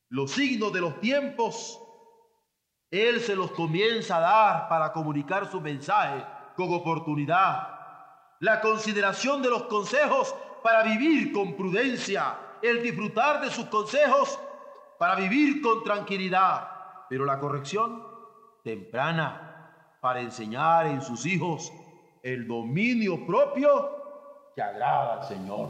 Los 0.08 0.32
signos 0.32 0.72
de 0.72 0.80
los 0.80 1.00
tiempos, 1.00 1.80
Él 2.90 3.20
se 3.20 3.36
los 3.36 3.52
comienza 3.52 4.16
a 4.16 4.20
dar 4.20 4.68
para 4.68 4.92
comunicar 4.92 5.50
su 5.50 5.60
mensaje 5.60 6.24
con 6.56 6.72
oportunidad. 6.72 7.78
La 8.40 8.60
consideración 8.60 9.42
de 9.42 9.50
los 9.50 9.64
consejos 9.64 10.34
para 10.62 10.82
vivir 10.82 11.32
con 11.32 11.56
prudencia. 11.56 12.36
El 12.62 12.82
disfrutar 12.82 13.40
de 13.40 13.50
sus 13.50 13.66
consejos 13.66 14.38
para 14.98 15.14
vivir 15.14 15.62
con 15.62 15.82
tranquilidad. 15.82 16.68
Pero 17.08 17.24
la 17.24 17.38
corrección 17.38 18.06
temprana 18.62 19.49
para 20.00 20.20
enseñar 20.20 20.86
en 20.86 21.02
sus 21.02 21.26
hijos 21.26 21.72
el 22.22 22.46
dominio 22.46 23.26
propio 23.26 24.52
que 24.54 24.62
agrada 24.62 25.20
al 25.20 25.28
Señor. 25.28 25.68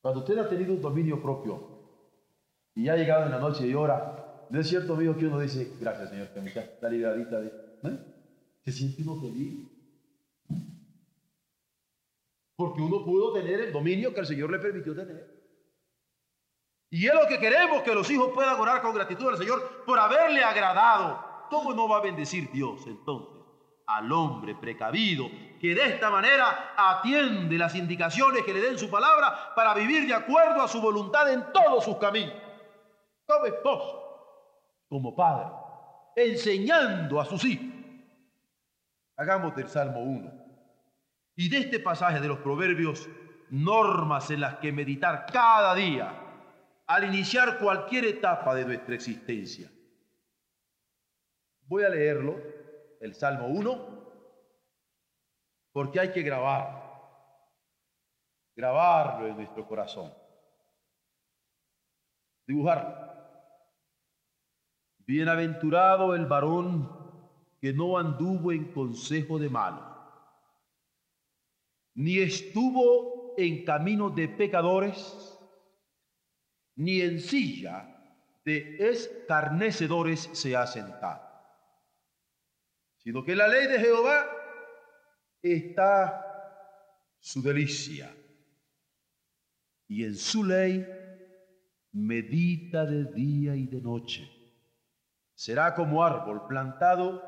Cuando 0.00 0.20
usted 0.20 0.38
ha 0.38 0.48
tenido 0.48 0.72
un 0.72 0.82
dominio 0.82 1.22
propio 1.22 1.60
y 2.74 2.88
ha 2.88 2.96
llegado 2.96 3.24
en 3.24 3.30
la 3.30 3.38
noche 3.38 3.66
y 3.66 3.74
ora, 3.74 4.46
¿no 4.50 4.60
es 4.60 4.68
cierto, 4.68 4.94
amigo, 4.94 5.16
que 5.16 5.26
uno 5.26 5.38
dice, 5.40 5.76
gracias, 5.80 6.10
Señor, 6.10 6.28
que 6.28 6.40
me 6.40 6.52
da 6.52 6.88
liberadita 6.88 7.40
de... 7.40 7.48
¿eh? 7.84 7.98
se 8.64 8.72
siente 8.72 9.02
uno 9.02 9.20
feliz. 9.20 9.68
Porque 12.56 12.80
uno 12.80 13.04
pudo 13.04 13.32
tener 13.32 13.60
el 13.60 13.72
dominio 13.72 14.14
que 14.14 14.20
el 14.20 14.26
Señor 14.26 14.50
le 14.50 14.58
permitió 14.58 14.94
tener. 14.94 15.34
Y 16.90 17.06
es 17.06 17.14
lo 17.14 17.26
que 17.26 17.38
queremos, 17.38 17.82
que 17.82 17.94
los 17.94 18.08
hijos 18.10 18.30
puedan 18.32 18.58
orar 18.58 18.80
con 18.80 18.94
gratitud 18.94 19.28
al 19.28 19.38
Señor 19.38 19.84
por 19.84 19.98
haberle 19.98 20.42
agradado. 20.42 21.23
¿Cómo 21.50 21.72
no 21.72 21.88
va 21.88 21.98
a 21.98 22.02
bendecir 22.02 22.50
Dios 22.50 22.86
entonces 22.86 23.34
al 23.86 24.10
hombre 24.12 24.54
precavido 24.54 25.28
que 25.60 25.74
de 25.74 25.84
esta 25.84 26.10
manera 26.10 26.74
atiende 26.76 27.58
las 27.58 27.74
indicaciones 27.74 28.42
que 28.44 28.54
le 28.54 28.60
den 28.60 28.78
su 28.78 28.90
palabra 28.90 29.54
para 29.54 29.74
vivir 29.74 30.06
de 30.06 30.14
acuerdo 30.14 30.62
a 30.62 30.68
su 30.68 30.80
voluntad 30.80 31.30
en 31.32 31.52
todos 31.52 31.84
sus 31.84 31.96
caminos? 31.96 32.34
Como 33.26 33.46
esposo, 33.46 34.86
como 34.88 35.14
padre, 35.14 35.48
enseñando 36.16 37.20
a 37.20 37.24
sus 37.24 37.44
hijos 37.44 37.74
Hagamos 39.16 39.54
del 39.54 39.68
Salmo 39.68 40.00
1 40.00 40.32
y 41.36 41.48
de 41.48 41.58
este 41.58 41.78
pasaje 41.78 42.20
de 42.20 42.26
los 42.26 42.38
Proverbios 42.38 43.08
normas 43.50 44.30
en 44.30 44.40
las 44.40 44.56
que 44.56 44.72
meditar 44.72 45.26
cada 45.32 45.74
día 45.74 46.20
al 46.86 47.04
iniciar 47.04 47.58
cualquier 47.58 48.06
etapa 48.06 48.54
de 48.54 48.64
nuestra 48.64 48.94
existencia. 48.94 49.70
Voy 51.66 51.82
a 51.82 51.88
leerlo, 51.88 52.36
el 53.00 53.14
Salmo 53.14 53.48
1, 53.48 53.94
porque 55.72 56.00
hay 56.00 56.12
que 56.12 56.22
grabar, 56.22 56.82
grabarlo 58.54 59.26
en 59.26 59.36
nuestro 59.36 59.66
corazón, 59.66 60.12
dibujarlo. 62.46 63.04
Bienaventurado 64.98 66.14
el 66.14 66.26
varón 66.26 67.04
que 67.60 67.72
no 67.72 67.98
anduvo 67.98 68.52
en 68.52 68.72
consejo 68.72 69.38
de 69.38 69.48
malo, 69.48 69.94
ni 71.94 72.18
estuvo 72.18 73.34
en 73.36 73.64
camino 73.64 74.10
de 74.10 74.28
pecadores, 74.28 75.38
ni 76.76 77.00
en 77.00 77.20
silla 77.20 77.90
de 78.44 78.76
escarnecedores 78.78 80.28
se 80.32 80.54
ha 80.56 80.66
sentado, 80.66 81.23
sino 83.04 83.22
que 83.22 83.36
la 83.36 83.46
ley 83.46 83.66
de 83.68 83.78
Jehová 83.78 84.26
está 85.42 86.20
su 87.20 87.42
delicia, 87.42 88.14
y 89.86 90.04
en 90.04 90.14
su 90.14 90.42
ley 90.42 90.86
medita 91.92 92.86
de 92.86 93.04
día 93.12 93.54
y 93.54 93.66
de 93.66 93.80
noche. 93.80 94.28
Será 95.34 95.74
como 95.74 96.02
árbol 96.02 96.46
plantado 96.48 97.22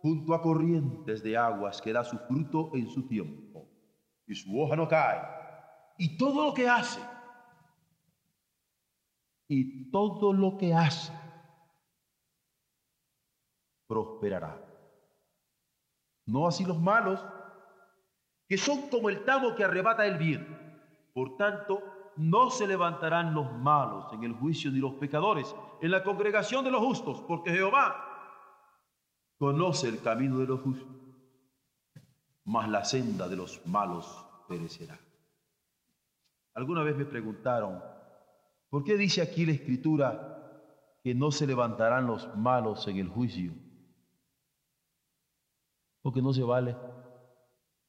junto 0.00 0.34
a 0.34 0.42
corrientes 0.42 1.22
de 1.22 1.36
aguas 1.36 1.82
que 1.82 1.92
da 1.92 2.02
su 2.02 2.18
fruto 2.18 2.70
en 2.74 2.88
su 2.88 3.06
tiempo, 3.06 3.70
y 4.26 4.34
su 4.34 4.58
hoja 4.58 4.74
no 4.74 4.88
cae, 4.88 5.20
y 5.98 6.16
todo 6.16 6.46
lo 6.46 6.54
que 6.54 6.68
hace 6.68 7.00
y 9.52 9.90
todo 9.90 10.32
lo 10.32 10.56
que 10.56 10.72
hace 10.72 11.12
prosperará. 13.88 14.69
No 16.30 16.46
así 16.46 16.64
los 16.64 16.80
malos, 16.80 17.24
que 18.48 18.56
son 18.56 18.88
como 18.88 19.08
el 19.08 19.24
tamo 19.24 19.56
que 19.56 19.64
arrebata 19.64 20.06
el 20.06 20.16
bien. 20.16 20.46
Por 21.12 21.36
tanto, 21.36 21.82
no 22.16 22.50
se 22.50 22.68
levantarán 22.68 23.34
los 23.34 23.52
malos 23.52 24.12
en 24.12 24.22
el 24.22 24.34
juicio 24.34 24.70
ni 24.70 24.78
los 24.78 24.94
pecadores 24.94 25.54
en 25.80 25.90
la 25.90 26.04
congregación 26.04 26.64
de 26.64 26.70
los 26.70 26.80
justos, 26.80 27.20
porque 27.26 27.50
Jehová 27.50 28.06
conoce 29.38 29.88
el 29.88 30.00
camino 30.00 30.38
de 30.38 30.46
los 30.46 30.60
justos, 30.60 30.86
mas 32.44 32.68
la 32.68 32.84
senda 32.84 33.26
de 33.26 33.36
los 33.36 33.66
malos 33.66 34.24
perecerá. 34.48 35.00
Alguna 36.54 36.84
vez 36.84 36.96
me 36.96 37.06
preguntaron, 37.06 37.82
¿por 38.68 38.84
qué 38.84 38.96
dice 38.96 39.20
aquí 39.20 39.46
la 39.46 39.52
escritura 39.52 40.36
que 41.02 41.12
no 41.14 41.32
se 41.32 41.46
levantarán 41.46 42.06
los 42.06 42.36
malos 42.36 42.86
en 42.86 42.98
el 42.98 43.08
juicio? 43.08 43.52
Porque 46.02 46.22
no 46.22 46.32
se 46.32 46.42
vale 46.42 46.76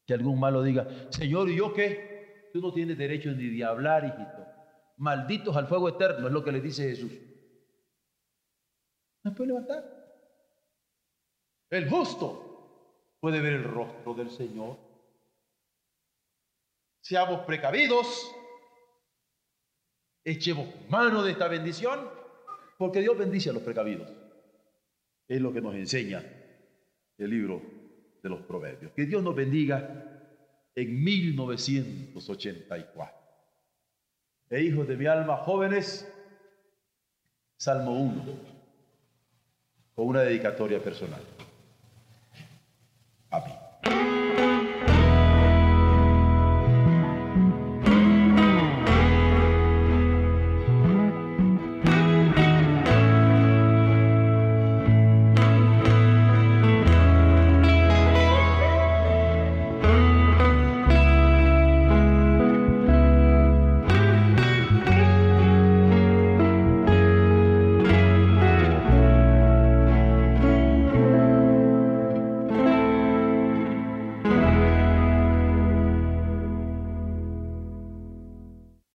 que 0.06 0.14
algún 0.14 0.40
malo 0.40 0.62
diga, 0.64 0.88
Señor, 1.10 1.50
¿y 1.50 1.58
yo 1.58 1.74
qué? 1.74 2.50
Tú 2.52 2.60
no 2.60 2.74
tienes 2.74 2.98
derecho 2.98 3.32
ni 3.32 3.48
de 3.50 3.64
hablar, 3.64 4.04
hijito. 4.04 4.46
Malditos 4.98 5.56
al 5.56 5.68
fuego 5.68 5.90
eterno, 5.90 6.28
es 6.28 6.34
lo 6.34 6.44
que 6.44 6.52
le 6.52 6.62
dice 6.62 6.90
Jesús. 6.90 7.12
No 9.24 9.34
puede 9.34 9.50
levantar. 9.50 9.84
El 11.70 11.90
justo 11.90 13.16
puede 13.20 13.40
ver 13.40 13.54
el 13.54 13.64
rostro 13.64 14.14
del 14.14 14.30
Señor. 14.30 14.78
Seamos 17.02 17.46
precavidos, 17.46 18.36
echemos 20.24 20.68
mano 20.90 21.24
de 21.24 21.32
esta 21.32 21.48
bendición, 21.48 22.10
porque 22.78 23.00
Dios 23.00 23.18
bendice 23.18 23.50
a 23.50 23.54
los 23.54 23.64
precavidos. 23.64 24.10
Es 25.28 25.42
lo 25.42 25.54
que 25.54 25.62
nos 25.62 25.74
enseña 25.76 26.24
el 27.18 27.30
libro 27.30 27.81
de 28.22 28.30
los 28.30 28.42
proverbios. 28.42 28.92
Que 28.94 29.06
Dios 29.06 29.24
nos 29.24 29.36
bendiga 29.36 30.12
en 30.76 31.04
1984. 31.04 33.18
E 34.50 34.62
hijos 34.62 34.88
de 34.88 34.98
mi 34.98 35.06
alma, 35.06 35.38
jóvenes, 35.38 36.12
Salmo 37.58 37.94
1, 37.94 38.26
con 39.96 40.08
una 40.08 40.22
dedicatoria 40.22 40.84
personal. 40.84 41.22
A 43.30 43.40
mí. 43.40 43.61